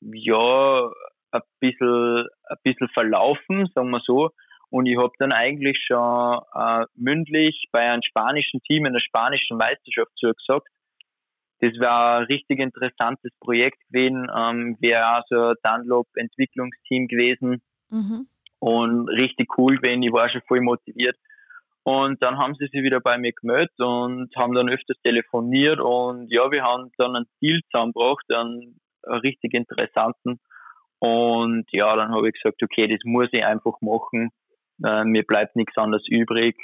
ja 0.00 0.90
ein 1.30 1.40
bisschen, 1.61 2.26
ein 2.48 2.56
bisschen 2.62 2.88
verlaufen, 2.88 3.68
sagen 3.74 3.90
wir 3.90 4.02
so. 4.04 4.30
Und 4.70 4.87
ich 4.87 4.96
habe 4.96 5.12
dann 5.18 5.32
eigentlich 5.32 5.78
schon 5.87 6.40
äh, 6.54 6.85
mündlich 6.94 7.66
bei 7.72 7.80
einem 7.80 8.02
spanischen 8.02 8.61
Team 8.62 8.87
in 8.87 8.94
der 8.94 9.00
spanischen 9.00 9.58
Meisterschaft 9.58 10.12
zugesagt, 10.16 10.66
das 11.62 11.79
war 11.79 12.18
ein 12.18 12.25
richtig 12.25 12.59
interessantes 12.59 13.31
Projekt 13.38 13.79
gewesen, 13.88 14.29
ähm, 14.37 14.77
wäre 14.81 15.07
also 15.07 15.51
ein 15.51 15.57
Dunlop-Entwicklungsteam 15.62 17.07
gewesen 17.07 17.62
mhm. 17.88 18.27
und 18.59 19.09
richtig 19.09 19.57
cool 19.57 19.77
gewesen. 19.77 20.03
Ich 20.03 20.12
war 20.12 20.29
schon 20.29 20.42
voll 20.48 20.61
motiviert. 20.61 21.16
Und 21.85 22.22
dann 22.22 22.38
haben 22.38 22.55
sie 22.57 22.66
sich 22.66 22.83
wieder 22.83 23.01
bei 23.01 23.16
mir 23.16 23.33
gemeldet 23.33 23.79
und 23.79 24.31
haben 24.37 24.55
dann 24.55 24.68
öfters 24.68 24.96
telefoniert 25.05 25.81
und 25.81 26.29
ja, 26.33 26.51
wir 26.51 26.62
haben 26.62 26.90
dann 26.96 27.16
einen 27.16 27.27
Deal 27.40 27.61
zusammengebracht, 27.70 28.25
einen, 28.35 28.81
einen 29.05 29.20
richtig 29.20 29.55
interessanten. 29.55 30.40
Und 30.98 31.66
ja, 31.72 31.94
dann 31.96 32.12
habe 32.12 32.29
ich 32.29 32.35
gesagt, 32.35 32.62
okay, 32.62 32.88
das 32.88 33.01
muss 33.05 33.29
ich 33.33 33.44
einfach 33.44 33.81
machen. 33.81 34.31
Äh, 34.85 35.05
mir 35.05 35.25
bleibt 35.25 35.57
nichts 35.57 35.77
anderes 35.77 36.07
übrig. 36.09 36.57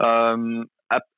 Ähm, 0.00 0.68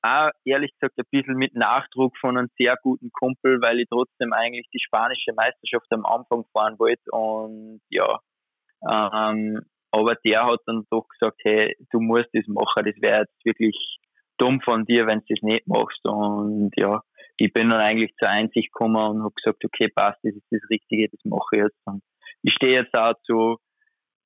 auch 0.03 0.31
ehrlich 0.45 0.73
gesagt 0.79 0.99
ein 0.99 1.07
bisschen 1.11 1.35
mit 1.35 1.55
Nachdruck 1.55 2.17
von 2.19 2.37
einem 2.37 2.49
sehr 2.59 2.77
guten 2.83 3.11
Kumpel, 3.13 3.61
weil 3.63 3.81
ich 3.81 3.89
trotzdem 3.89 4.33
eigentlich 4.33 4.67
die 4.73 4.81
spanische 4.81 5.33
Meisterschaft 5.35 5.87
am 5.91 6.05
Anfang 6.05 6.45
fahren 6.53 6.79
wollte 6.79 7.11
und 7.11 7.81
ja, 7.89 8.21
ähm, 8.89 9.63
aber 9.91 10.15
der 10.25 10.47
hat 10.47 10.61
dann 10.67 10.87
doch 10.91 11.07
gesagt, 11.09 11.41
hey, 11.45 11.77
du 11.91 12.01
musst 12.01 12.29
das 12.33 12.47
machen, 12.47 12.85
das 12.85 12.95
wäre 13.01 13.21
jetzt 13.21 13.45
wirklich 13.45 13.99
dumm 14.39 14.61
von 14.61 14.85
dir, 14.85 15.07
wenn 15.07 15.21
du 15.21 15.27
das 15.29 15.43
nicht 15.43 15.67
machst 15.67 16.05
und 16.05 16.73
ja, 16.77 17.03
ich 17.37 17.53
bin 17.53 17.71
dann 17.71 17.81
eigentlich 17.81 18.15
zur 18.19 18.29
Einsicht 18.29 18.73
gekommen 18.73 18.97
und 18.97 19.23
habe 19.23 19.35
gesagt, 19.35 19.65
okay, 19.65 19.89
passt, 19.89 20.19
das 20.23 20.35
ist 20.35 20.47
das 20.51 20.63
Richtige, 20.71 21.09
das 21.09 21.21
mache 21.25 21.57
ich 21.57 21.63
jetzt 21.63 21.81
und 21.87 22.03
ich 22.43 22.53
stehe 22.55 22.75
jetzt 22.75 22.97
auch 22.97 23.15
zu 23.25 23.59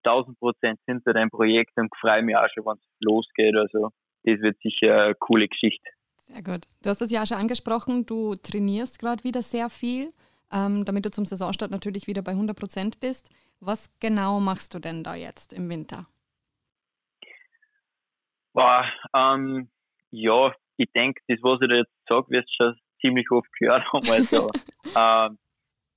1000 0.05 0.39
Prozent 0.39 0.81
hinter 0.87 1.13
dem 1.13 1.31
Projekt 1.31 1.73
und 1.77 1.95
freue 2.01 2.23
mich 2.23 2.37
auch 2.37 2.49
schon, 2.55 2.65
wenn 2.65 2.79
es 2.79 2.97
losgeht, 3.01 3.57
also 3.57 3.91
das 4.27 4.41
wird 4.41 4.61
sicher 4.61 5.01
eine 5.01 5.15
coole 5.15 5.49
Geschichte. 5.49 5.89
Sehr 6.19 6.43
gut. 6.43 6.67
Du 6.83 6.91
hast 6.91 7.01
es 7.01 7.11
ja 7.11 7.25
schon 7.27 7.39
angesprochen, 7.39 8.05
du 8.05 8.35
trainierst 8.35 8.99
gerade 8.99 9.23
wieder 9.25 9.43
sehr 9.43 9.71
viel, 9.71 10.13
ähm, 10.53 10.85
damit 10.85 11.05
du 11.05 11.11
zum 11.11 11.25
Saisonstart 11.25 11.71
natürlich 11.71 12.07
wieder 12.07 12.23
bei 12.23 12.33
100 12.33 12.57
Prozent 12.59 13.01
bist. 13.01 13.31
Was 13.61 13.89
genau 14.01 14.41
machst 14.41 14.75
du 14.75 14.81
denn 14.81 15.05
da 15.05 15.15
jetzt 15.15 15.53
im 15.53 15.69
Winter? 15.69 16.07
Boah, 18.53 18.85
ähm, 19.15 19.69
ja, 20.11 20.53
ich 20.77 20.91
denke, 20.93 21.21
das, 21.29 21.39
was 21.43 21.61
ich 21.63 21.69
da 21.69 21.77
jetzt 21.77 21.93
sage, 22.09 22.27
wirst 22.31 22.49
du 22.59 22.65
schon 22.65 22.81
ziemlich 23.01 23.31
oft 23.31 23.53
gehört 23.53 23.85
haben. 23.93 24.11
Also, 24.11 24.51
ähm, 24.97 25.39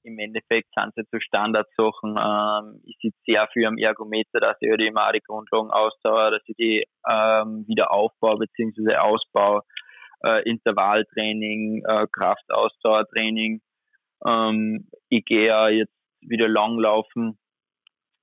im 0.10 0.20
Endeffekt 0.20 0.70
sind 0.76 0.94
es 0.96 1.06
so 1.12 1.20
Standardsachen. 1.20 2.16
Ähm, 2.20 2.82
ich 2.86 2.98
sitze 3.02 3.18
sehr 3.26 3.48
viel 3.54 3.68
am 3.68 3.78
Ergometer, 3.78 4.40
dass 4.40 4.58
ich 4.62 4.70
halt 4.70 4.82
immer 4.82 5.08
auch 5.08 5.12
die 5.12 5.22
Grundlagen 5.26 5.72
ausdauere, 5.72 6.32
dass 6.32 6.44
ich 6.48 6.56
die 6.56 6.86
ähm, 7.10 7.66
wieder 7.68 7.94
aufbaue 7.94 8.40
bzw. 8.40 8.96
ausbaue. 8.98 9.62
Äh, 10.24 10.42
Intervalltraining, 10.50 11.84
äh, 11.88 12.06
Kraftausdauertraining. 12.12 13.62
Ähm, 14.28 14.90
ich 15.10 15.24
gehe 15.26 15.48
ja 15.48 15.70
jetzt 15.70 15.94
wieder 16.22 16.50
langlaufen, 16.50 17.38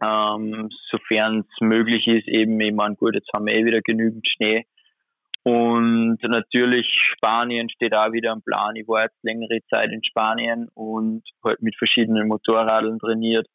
ähm, 0.02 0.68
sofern 0.90 1.40
es 1.40 1.60
möglich 1.60 2.06
ist. 2.06 2.28
Eben, 2.28 2.60
ich 2.60 2.74
meine, 2.74 2.96
gut, 2.96 3.14
jetzt 3.14 3.30
haben 3.34 3.46
wir 3.46 3.54
eh 3.54 3.64
wieder 3.64 3.80
genügend 3.80 4.26
Schnee. 4.28 4.66
Und 5.46 6.18
natürlich 6.24 6.88
Spanien 6.90 7.70
steht 7.70 7.94
auch 7.94 8.10
wieder 8.10 8.32
am 8.32 8.42
Plan. 8.42 8.74
Ich 8.74 8.88
war 8.88 9.04
jetzt 9.04 9.22
längere 9.22 9.60
Zeit 9.70 9.92
in 9.92 10.02
Spanien 10.02 10.68
und 10.74 11.22
halt 11.44 11.62
mit 11.62 11.76
verschiedenen 11.76 12.26
Motorradeln 12.26 12.98
trainiert. 12.98 13.46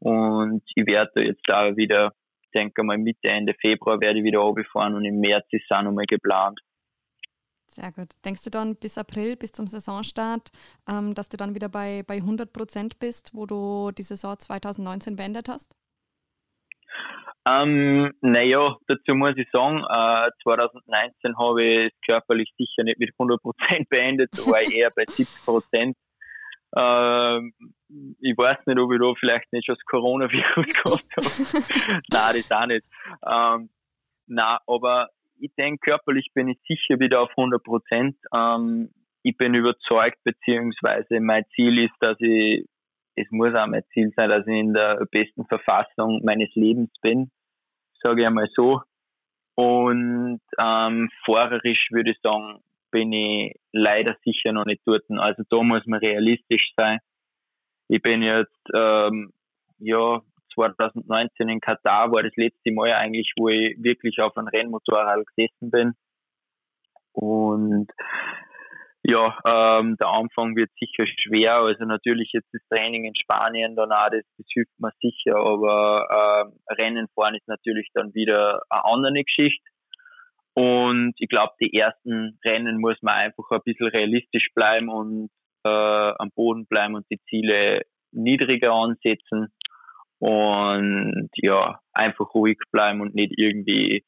Und 0.00 0.62
ich 0.74 0.86
werde 0.86 1.26
jetzt 1.26 1.40
da 1.46 1.74
wieder, 1.78 2.12
denke 2.54 2.82
mal 2.82 2.98
Mitte, 2.98 3.30
Ende 3.30 3.54
Februar 3.58 4.02
werde 4.02 4.18
ich 4.18 4.24
wieder 4.26 4.40
runterfahren 4.40 4.96
und 4.96 5.06
im 5.06 5.20
März 5.20 5.46
ist 5.52 5.64
auch 5.70 5.80
nochmal 5.80 6.04
geplant. 6.04 6.60
Sehr 7.68 7.90
gut. 7.92 8.10
Denkst 8.22 8.44
du 8.44 8.50
dann 8.50 8.76
bis 8.76 8.98
April, 8.98 9.36
bis 9.36 9.52
zum 9.52 9.66
Saisonstart, 9.66 10.50
ähm, 10.86 11.14
dass 11.14 11.30
du 11.30 11.38
dann 11.38 11.54
wieder 11.54 11.70
bei, 11.70 12.02
bei 12.06 12.16
100 12.16 12.52
Prozent 12.52 12.98
bist, 12.98 13.30
wo 13.32 13.46
du 13.46 13.92
die 13.92 14.02
Saison 14.02 14.38
2019 14.38 15.16
beendet 15.16 15.48
hast? 15.48 15.74
Ähm, 17.46 18.12
naja, 18.22 18.76
dazu 18.86 19.14
muss 19.14 19.36
ich 19.36 19.46
sagen, 19.52 19.78
äh, 19.78 20.30
2019 20.42 21.38
habe 21.38 21.62
ich 21.62 21.92
es 21.92 22.00
körperlich 22.06 22.50
sicher 22.56 22.84
nicht 22.84 22.98
mit 22.98 23.10
100% 23.18 23.88
beendet, 23.90 24.30
da 24.32 24.50
war 24.50 24.62
ich 24.62 24.74
eher 24.74 24.90
bei 24.90 25.04
70%. 25.04 25.94
Ähm, 26.76 27.52
ich 28.20 28.36
weiß 28.36 28.66
nicht, 28.66 28.78
ob 28.78 28.92
ich 28.92 28.98
da 28.98 29.14
vielleicht 29.20 29.52
nicht 29.52 29.66
schon 29.66 29.76
das 29.76 29.84
Coronavirus 29.84 30.66
gehabt 30.84 31.04
habe. 31.16 32.02
nein, 32.08 32.44
das 32.48 32.50
auch 32.50 32.66
nicht. 32.66 32.86
Ähm, 33.24 33.70
nein, 34.26 34.58
aber 34.66 35.10
ich 35.38 35.52
denke, 35.56 35.90
körperlich 35.90 36.30
bin 36.34 36.48
ich 36.48 36.58
sicher 36.66 36.98
wieder 36.98 37.22
auf 37.22 37.30
100%. 37.36 38.14
Ähm, 38.34 38.90
ich 39.22 39.36
bin 39.36 39.54
überzeugt, 39.54 40.18
beziehungsweise 40.24 41.20
mein 41.20 41.44
Ziel 41.54 41.78
ist, 41.84 41.94
dass 42.00 42.16
ich 42.20 42.66
es 43.16 43.26
muss 43.30 43.54
auch 43.54 43.66
mein 43.66 43.84
Ziel 43.92 44.12
sein, 44.16 44.28
dass 44.28 44.46
ich 44.46 44.54
in 44.54 44.74
der 44.74 45.06
besten 45.10 45.46
Verfassung 45.46 46.20
meines 46.24 46.54
Lebens 46.54 46.90
bin, 47.00 47.30
sage 48.02 48.22
ich 48.22 48.28
einmal 48.28 48.48
so. 48.54 48.82
Und 49.56 50.40
ähm, 50.58 51.10
fahrerisch 51.24 51.88
würde 51.90 52.10
ich 52.10 52.18
sagen, 52.22 52.60
bin 52.90 53.12
ich 53.12 53.54
leider 53.72 54.16
sicher 54.24 54.52
noch 54.52 54.64
nicht 54.64 54.82
dort. 54.84 55.04
Also 55.10 55.42
da 55.48 55.62
muss 55.62 55.86
man 55.86 56.00
realistisch 56.00 56.72
sein. 56.76 56.98
Ich 57.88 58.02
bin 58.02 58.22
jetzt, 58.22 58.62
ähm, 58.74 59.32
ja, 59.78 60.20
2019 60.54 61.48
in 61.48 61.60
Katar 61.60 62.12
war 62.12 62.22
das 62.22 62.34
letzte 62.36 62.72
Mal 62.72 62.92
eigentlich, 62.92 63.32
wo 63.36 63.48
ich 63.48 63.76
wirklich 63.82 64.20
auf 64.20 64.36
einem 64.36 64.48
Rennmotorrad 64.48 65.24
gesessen 65.26 65.70
bin. 65.70 65.92
Und 67.12 67.90
ja, 69.06 69.38
ähm, 69.46 69.96
der 70.00 70.08
Anfang 70.08 70.56
wird 70.56 70.70
sicher 70.80 71.06
schwer. 71.06 71.56
Also 71.56 71.84
natürlich 71.84 72.30
jetzt 72.32 72.48
das 72.52 72.62
Training 72.70 73.04
in 73.04 73.14
Spanien 73.14 73.76
danach, 73.76 74.08
das, 74.10 74.24
das 74.38 74.46
hilft 74.50 74.72
mir 74.78 74.92
sicher, 75.00 75.36
aber 75.36 76.50
äh, 76.68 76.74
Rennen 76.82 77.08
fahren 77.14 77.34
ist 77.34 77.46
natürlich 77.46 77.88
dann 77.92 78.14
wieder 78.14 78.62
eine 78.70 78.84
andere 78.84 79.24
Geschichte. 79.24 79.64
Und 80.54 81.14
ich 81.18 81.28
glaube, 81.28 81.52
die 81.60 81.76
ersten 81.76 82.38
Rennen 82.46 82.80
muss 82.80 82.96
man 83.02 83.16
einfach 83.16 83.44
ein 83.50 83.60
bisschen 83.64 83.88
realistisch 83.88 84.48
bleiben 84.54 84.88
und 84.88 85.28
äh, 85.64 85.68
am 85.68 86.30
Boden 86.34 86.66
bleiben 86.66 86.94
und 86.94 87.04
die 87.10 87.20
Ziele 87.28 87.82
niedriger 88.12 88.72
ansetzen 88.72 89.52
und 90.18 91.28
ja, 91.36 91.80
einfach 91.92 92.32
ruhig 92.34 92.58
bleiben 92.70 93.00
und 93.00 93.14
nicht 93.14 93.34
irgendwie 93.36 94.04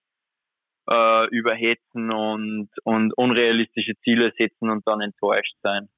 äh, 0.90 1.27
überhetzen 1.31 2.12
und, 2.12 2.68
und 2.85 3.12
unrealistische 3.16 3.94
Ziele 4.03 4.33
setzen 4.38 4.70
und 4.70 4.87
dann 4.87 5.01
enttäuscht 5.01 5.57
sein. 5.62 5.88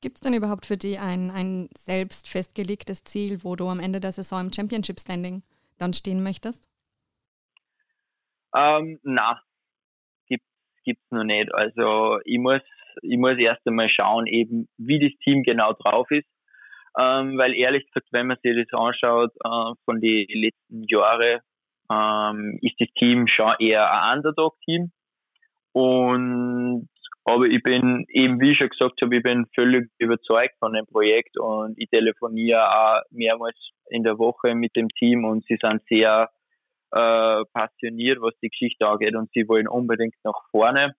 Gibt 0.00 0.16
es 0.16 0.20
denn 0.20 0.34
überhaupt 0.34 0.66
für 0.66 0.76
dich 0.76 1.00
ein, 1.00 1.30
ein 1.30 1.68
selbst 1.76 2.28
festgelegtes 2.28 3.04
Ziel, 3.04 3.42
wo 3.42 3.56
du 3.56 3.68
am 3.68 3.80
Ende 3.80 4.00
der 4.00 4.12
Saison 4.12 4.46
im 4.46 4.52
Championship 4.52 5.00
Standing 5.00 5.42
dann 5.78 5.92
stehen 5.92 6.22
möchtest? 6.22 6.68
Ähm, 8.54 8.98
na, 9.02 9.40
gibt 10.86 11.02
es 11.04 11.10
noch 11.10 11.24
nicht. 11.24 11.54
Also 11.54 12.18
ich 12.24 12.38
muss, 12.38 12.62
ich 13.02 13.18
muss 13.18 13.36
erst 13.38 13.66
einmal 13.66 13.90
schauen, 13.90 14.26
eben 14.26 14.68
wie 14.78 14.98
das 14.98 15.12
Team 15.22 15.42
genau 15.42 15.74
drauf 15.74 16.10
ist. 16.10 16.28
Ähm, 16.98 17.36
weil 17.36 17.54
ehrlich 17.54 17.84
gesagt, 17.86 18.06
wenn 18.12 18.28
man 18.28 18.38
sich 18.42 18.56
das 18.56 18.80
anschaut 18.80 19.30
äh, 19.44 19.74
von 19.84 20.00
den 20.00 20.26
letzten 20.28 20.84
Jahren, 20.84 21.40
ähm, 21.90 22.58
ist 22.62 22.80
das 22.80 22.88
Team 22.98 23.26
schon 23.26 23.54
eher 23.58 23.90
ein 23.90 24.18
Underdog-Team. 24.18 24.92
Und 25.72 26.88
aber 27.28 27.46
ich 27.46 27.60
bin 27.62 28.06
eben, 28.08 28.40
wie 28.40 28.52
ich 28.52 28.58
schon 28.58 28.68
gesagt 28.68 29.02
habe, 29.02 29.16
ich 29.16 29.22
bin 29.22 29.46
völlig 29.58 29.90
überzeugt 29.98 30.54
von 30.60 30.74
dem 30.74 30.86
Projekt 30.86 31.36
und 31.38 31.74
ich 31.76 31.90
telefoniere 31.90 32.62
auch 32.68 33.00
mehrmals 33.10 33.56
in 33.90 34.04
der 34.04 34.16
Woche 34.18 34.54
mit 34.54 34.76
dem 34.76 34.88
Team 34.90 35.24
und 35.24 35.44
sie 35.46 35.58
sind 35.60 35.82
sehr 35.88 36.30
äh, 36.92 37.42
passioniert, 37.52 38.20
was 38.20 38.34
die 38.40 38.48
Geschichte 38.48 38.88
angeht 38.88 39.16
und 39.16 39.28
sie 39.34 39.48
wollen 39.48 39.66
unbedingt 39.66 40.14
nach 40.22 40.40
vorne. 40.52 40.94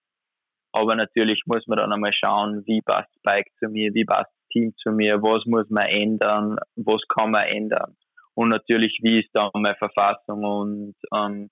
Aber 0.72 0.94
natürlich 0.94 1.42
muss 1.46 1.66
man 1.66 1.78
dann 1.78 1.94
einmal 1.94 2.12
schauen, 2.12 2.62
wie 2.66 2.82
passt 2.82 3.10
Bike 3.22 3.50
zu 3.58 3.70
mir, 3.70 3.94
wie 3.94 4.04
passt 4.04 4.30
Team 4.52 4.74
zu 4.76 4.90
mir, 4.90 5.22
was 5.22 5.46
muss 5.46 5.68
man 5.70 5.86
ändern, 5.86 6.58
was 6.76 7.00
kann 7.08 7.30
man 7.30 7.44
ändern 7.44 7.96
und 8.38 8.50
natürlich, 8.50 9.00
wie 9.02 9.18
ist 9.18 9.30
da 9.32 9.50
meine 9.52 9.74
Verfassung 9.74 10.44
und 10.44 10.94
ähm, 11.12 11.50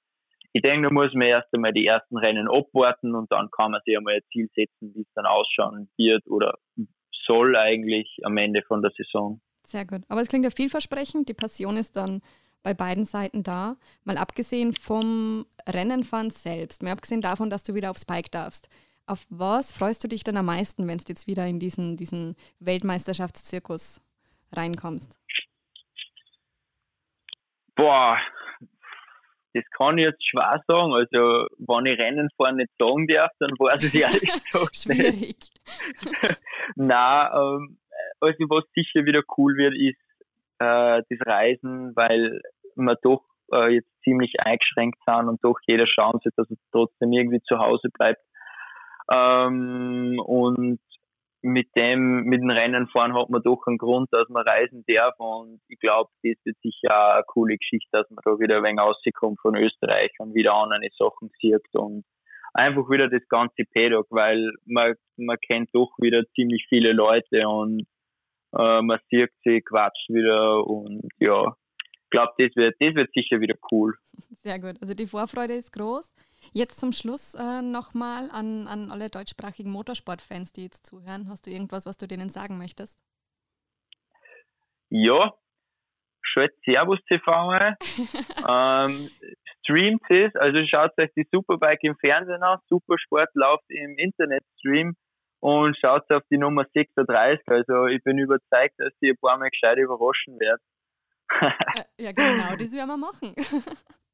ich 0.53 0.63
denke, 0.63 0.87
da 0.87 0.95
muss 0.95 1.13
man 1.15 1.27
erst 1.27 1.53
einmal 1.53 1.73
die 1.73 1.85
ersten 1.85 2.17
Rennen 2.17 2.49
abwarten 2.49 3.17
und 3.17 3.31
dann 3.33 3.51
kann 3.51 3.73
man 3.73 3.81
sich 3.85 3.97
einmal 3.97 4.15
ein 4.15 4.23
Ziel 4.31 4.49
setzen, 4.55 4.95
wie 4.95 5.01
es 5.01 5.13
dann 5.17 5.27
ausschauen 5.27 5.91
wird 5.99 6.25
oder 6.29 6.55
soll 7.27 7.57
eigentlich 7.57 8.21
am 8.23 8.37
Ende 8.37 8.63
von 8.63 8.83
der 8.83 8.93
Saison. 8.97 9.41
Sehr 9.65 9.85
gut. 9.85 10.03
Aber 10.09 10.21
es 10.21 10.29
klingt 10.29 10.45
ja 10.45 10.51
vielversprechend. 10.53 11.29
Die 11.29 11.35
Passion 11.35 11.77
ist 11.77 11.97
dann 11.97 12.23
bei 12.63 12.73
beiden 12.73 13.05
Seiten 13.05 13.43
da. 13.43 13.77
Mal 14.05 14.17
abgesehen 14.17 14.73
vom 14.73 15.45
Rennenfahren 15.69 16.31
selbst, 16.31 16.85
mal 16.85 16.93
abgesehen 16.93 17.21
davon, 17.21 17.51
dass 17.51 17.65
du 17.65 17.75
wieder 17.75 17.91
aufs 17.91 18.05
Bike 18.05 18.31
darfst. 18.31 18.69
Auf 19.07 19.27
was 19.29 19.73
freust 19.73 20.05
du 20.05 20.09
dich 20.09 20.23
dann 20.23 20.37
am 20.37 20.47
meisten, 20.47 20.87
wenn 20.87 20.99
du 20.99 21.05
jetzt 21.09 21.27
wieder 21.27 21.49
in 21.49 21.59
diesen, 21.59 21.97
diesen 21.97 22.37
Weltmeisterschaftszirkus 22.61 24.01
reinkommst? 24.53 25.19
Boah, 27.77 28.19
das 29.57 29.65
kann 29.77 29.99
ich 29.99 30.07
jetzt 30.07 30.27
schwer 30.27 30.63
sagen. 30.67 30.93
Also, 30.93 31.47
wenn 31.59 31.87
ich 31.87 32.01
Rennen 32.01 32.29
fahren 32.37 32.57
nicht 32.57 32.71
sagen 32.79 33.07
darf, 33.07 33.31
dann 33.39 33.51
weiß 33.51 33.85
ich 33.85 33.95
ehrlich 33.95 34.21
gesagt 34.53 34.77
Schwierig. 34.77 35.37
Nein, 36.77 37.29
ähm, 37.33 37.79
also 38.21 38.45
was 38.49 38.65
sicher 38.75 39.05
wieder 39.05 39.23
cool 39.37 39.57
wird, 39.57 39.75
ist 39.75 40.01
äh, 40.59 41.03
das 41.09 41.35
Reisen, 41.35 41.95
weil 41.97 42.41
wir 42.75 42.97
doch 43.03 43.25
äh, 43.53 43.75
jetzt 43.75 43.91
ziemlich 44.05 44.35
eingeschränkt 44.45 44.99
sind 45.07 45.29
und 45.29 45.43
doch 45.43 45.59
jeder 45.67 45.87
schauen 45.87 46.21
sollte, 46.23 46.33
dass 46.37 46.51
er 46.51 46.57
trotzdem 46.73 47.13
irgendwie 47.13 47.41
zu 47.43 47.59
Hause 47.59 47.89
bleibt. 47.91 48.21
Ähm, 49.13 50.21
und 50.25 50.81
mit 51.47 51.69
dem, 51.77 52.25
mit 52.25 52.41
dem 52.41 52.51
Rennen 52.51 52.89
fahren 52.89 53.15
hat 53.15 53.31
man 53.31 53.43
doch 53.43 53.63
einen 53.67 53.79
Grund, 53.79 54.09
dass 54.11 54.29
man 54.29 54.47
reisen 54.47 54.85
darf 54.89 55.15
und 55.19 55.61
ich 55.69 55.79
glaube, 55.79 56.11
das 56.23 56.35
wird 56.45 56.57
sicher 56.61 57.15
eine 57.15 57.23
coole 57.25 57.57
Geschichte, 57.57 57.89
dass 57.93 58.11
man 58.11 58.19
da 58.25 58.33
wieder 58.41 58.57
ein 58.57 58.65
wenig 58.65 58.81
rauskommt 58.81 59.41
von 59.41 59.55
Österreich 59.55 60.11
und 60.19 60.35
wieder 60.35 60.55
andere 60.55 60.89
Sachen 60.99 61.31
sieht 61.41 61.63
und 61.73 62.05
einfach 62.53 62.91
wieder 62.91 63.09
das 63.09 63.23
ganze 63.29 63.63
Paddock, 63.73 64.09
weil 64.11 64.51
man, 64.65 64.95
man 65.17 65.37
kennt 65.49 65.71
doch 65.73 65.93
wieder 65.99 66.25
ziemlich 66.35 66.67
viele 66.69 66.93
Leute 66.93 67.47
und 67.47 67.87
äh, 68.59 68.83
man 68.83 68.99
sieht 69.09 69.31
sie, 69.45 69.61
quatscht 69.61 70.09
wieder 70.09 70.67
und 70.67 71.09
ja, 71.21 71.55
ich 71.79 72.11
glaube, 72.11 72.33
das 72.39 72.57
wird, 72.57 72.75
das 72.81 72.95
wird 72.95 73.11
sicher 73.15 73.41
wieder 73.41 73.55
cool. 73.71 73.95
Sehr 74.37 74.59
gut. 74.59 74.77
Also 74.81 74.95
die 74.95 75.07
Vorfreude 75.07 75.55
ist 75.55 75.73
groß. 75.73 76.13
Jetzt 76.53 76.81
zum 76.81 76.93
Schluss 76.93 77.35
äh, 77.35 77.63
nochmal 77.63 78.31
an, 78.31 78.67
an 78.67 78.91
alle 78.91 79.11
deutschsprachigen 79.11 79.71
Motorsportfans, 79.71 80.53
die 80.53 80.65
jetzt 80.65 80.87
zuhören. 80.87 81.29
Hast 81.29 81.47
du 81.47 81.51
irgendwas, 81.51 81.87
was 81.87 81.97
du 81.97 82.07
denen 82.07 82.29
sagen 82.29 82.59
möchtest? 82.59 83.03
Ja, 84.89 85.35
schaut 86.23 86.51
Servus 86.65 87.01
TV 87.09 87.53
ähm, 88.49 89.11
streamt 89.63 90.03
es, 90.11 90.35
also 90.37 90.65
schaut 90.67 90.93
euch 90.99 91.11
die 91.17 91.27
Superbike 91.33 91.83
im 91.83 91.97
Fernsehen 91.97 92.43
an, 92.43 92.59
Supersport 92.69 93.31
läuft 93.35 93.65
im 93.69 93.99
Internetstream 93.99 94.95
und 95.41 95.77
schaut 95.85 96.11
auf 96.13 96.23
die 96.31 96.39
Nummer 96.39 96.65
36. 96.75 97.43
Also 97.47 97.87
ich 97.87 98.03
bin 98.03 98.19
überzeugt, 98.19 98.75
dass 98.79 98.93
die 99.03 99.11
ein 99.11 99.19
paar 99.19 99.39
Mal 99.39 99.51
gescheit 99.51 99.79
überraschen 99.79 100.39
wird. 100.39 100.61
Äh, 101.41 102.05
ja, 102.05 102.13
genau, 102.13 102.57
das 102.57 102.73
werden 102.73 102.89
wir 102.89 102.97
machen. 102.97 103.35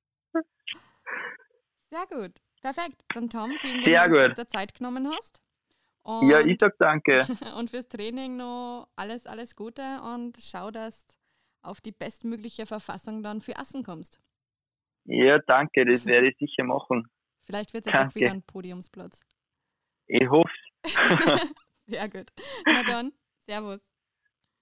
Sehr 1.93 2.07
gut. 2.07 2.33
Perfekt. 2.63 3.05
Dann 3.13 3.29
Tom, 3.29 3.53
vielen 3.59 3.85
Sehr 3.85 4.01
Dank, 4.09 4.15
gut. 4.15 4.23
dass 4.23 4.35
du 4.35 4.45
dir 4.45 4.49
Zeit 4.49 4.73
genommen 4.75 5.11
hast. 5.11 5.43
Und, 6.03 6.31
Ja, 6.31 6.41
ich 6.41 6.57
sag 6.59 6.73
danke. 6.79 7.19
und 7.59 7.69
fürs 7.69 7.87
Training 7.89 8.39
noch 8.39 8.89
alles, 8.97 9.27
alles 9.27 9.55
Gute 9.55 10.01
und 10.03 10.39
schau, 10.41 10.71
dass 10.71 11.07
du 11.07 11.15
auf 11.61 11.83
die 11.83 11.93
bestmögliche 11.93 12.65
Verfassung 12.65 13.23
dann 13.23 13.43
für 13.43 13.59
Assen 13.59 13.83
kommst. 13.85 14.21
Ja, 15.05 15.39
danke, 15.47 15.85
das 15.85 16.07
werde 16.07 16.31
ich 16.31 16.37
sicher 16.39 16.65
machen. 16.65 17.11
Vielleicht 17.45 17.75
wird 17.75 17.87
es 17.87 17.93
ja 17.93 18.09
auch 18.09 18.15
wieder 18.15 18.31
ein 18.31 18.43
Podiumsplatz. 18.43 19.21
Ich 20.07 20.29
hoffe 20.31 20.51
Sehr 21.87 22.09
gut. 22.09 22.31
Na 22.65 22.83
dann, 22.85 23.13
Servus. 23.41 23.81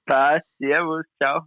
Passt. 0.04 0.46
Servus, 0.58 1.04
ciao. 1.22 1.46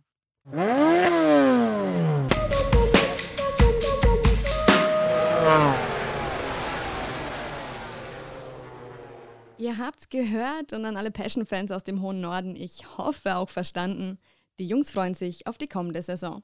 Ihr 9.57 9.77
habt's 9.77 10.09
gehört 10.09 10.73
und 10.73 10.85
an 10.85 10.97
alle 10.97 11.11
Passion-Fans 11.11 11.71
aus 11.71 11.83
dem 11.83 12.01
hohen 12.01 12.21
Norden, 12.21 12.55
ich 12.55 12.97
hoffe 12.97 13.35
auch 13.35 13.49
verstanden. 13.49 14.19
Die 14.59 14.67
Jungs 14.67 14.91
freuen 14.91 15.13
sich 15.15 15.47
auf 15.47 15.57
die 15.57 15.67
kommende 15.67 16.01
Saison. 16.01 16.43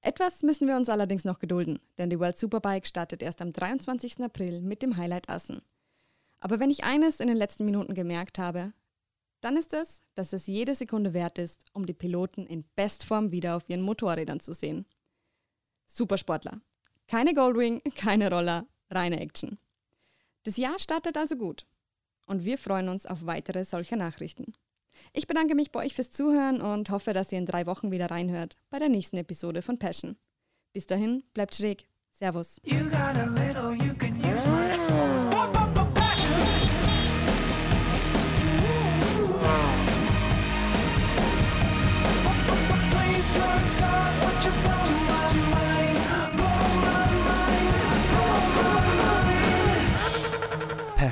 Etwas 0.00 0.42
müssen 0.42 0.66
wir 0.66 0.76
uns 0.76 0.88
allerdings 0.88 1.24
noch 1.24 1.38
gedulden, 1.38 1.78
denn 1.98 2.10
die 2.10 2.18
World 2.18 2.38
Superbike 2.38 2.86
startet 2.86 3.22
erst 3.22 3.40
am 3.42 3.52
23. 3.52 4.20
April 4.20 4.60
mit 4.62 4.82
dem 4.82 4.96
Highlight 4.96 5.28
Assen. 5.28 5.62
Aber 6.40 6.58
wenn 6.58 6.70
ich 6.70 6.82
eines 6.82 7.20
in 7.20 7.28
den 7.28 7.36
letzten 7.36 7.64
Minuten 7.64 7.94
gemerkt 7.94 8.38
habe, 8.38 8.72
dann 9.40 9.56
ist 9.56 9.72
es, 9.74 10.02
dass 10.14 10.32
es 10.32 10.46
jede 10.46 10.74
Sekunde 10.74 11.14
wert 11.14 11.38
ist, 11.38 11.64
um 11.72 11.86
die 11.86 11.94
Piloten 11.94 12.46
in 12.46 12.64
Bestform 12.74 13.30
wieder 13.30 13.56
auf 13.56 13.68
ihren 13.68 13.82
Motorrädern 13.82 14.40
zu 14.40 14.52
sehen. 14.52 14.86
Supersportler. 15.86 16.60
Keine 17.08 17.34
Goldwing, 17.34 17.82
keine 17.96 18.30
Roller, 18.30 18.66
reine 18.90 19.20
Action. 19.20 19.58
Das 20.44 20.56
Jahr 20.56 20.78
startet 20.78 21.16
also 21.16 21.36
gut 21.36 21.66
und 22.26 22.44
wir 22.44 22.58
freuen 22.58 22.88
uns 22.88 23.06
auf 23.06 23.26
weitere 23.26 23.64
solcher 23.64 23.96
Nachrichten. 23.96 24.54
Ich 25.12 25.26
bedanke 25.26 25.54
mich 25.54 25.70
bei 25.70 25.84
euch 25.84 25.94
fürs 25.94 26.10
Zuhören 26.10 26.60
und 26.60 26.90
hoffe, 26.90 27.12
dass 27.12 27.32
ihr 27.32 27.38
in 27.38 27.46
drei 27.46 27.66
Wochen 27.66 27.90
wieder 27.90 28.10
reinhört 28.10 28.56
bei 28.70 28.78
der 28.78 28.88
nächsten 28.88 29.16
Episode 29.16 29.62
von 29.62 29.78
Passion. 29.78 30.16
Bis 30.72 30.86
dahin, 30.86 31.24
bleibt 31.34 31.54
schräg. 31.54 31.86
Servus. 32.12 32.60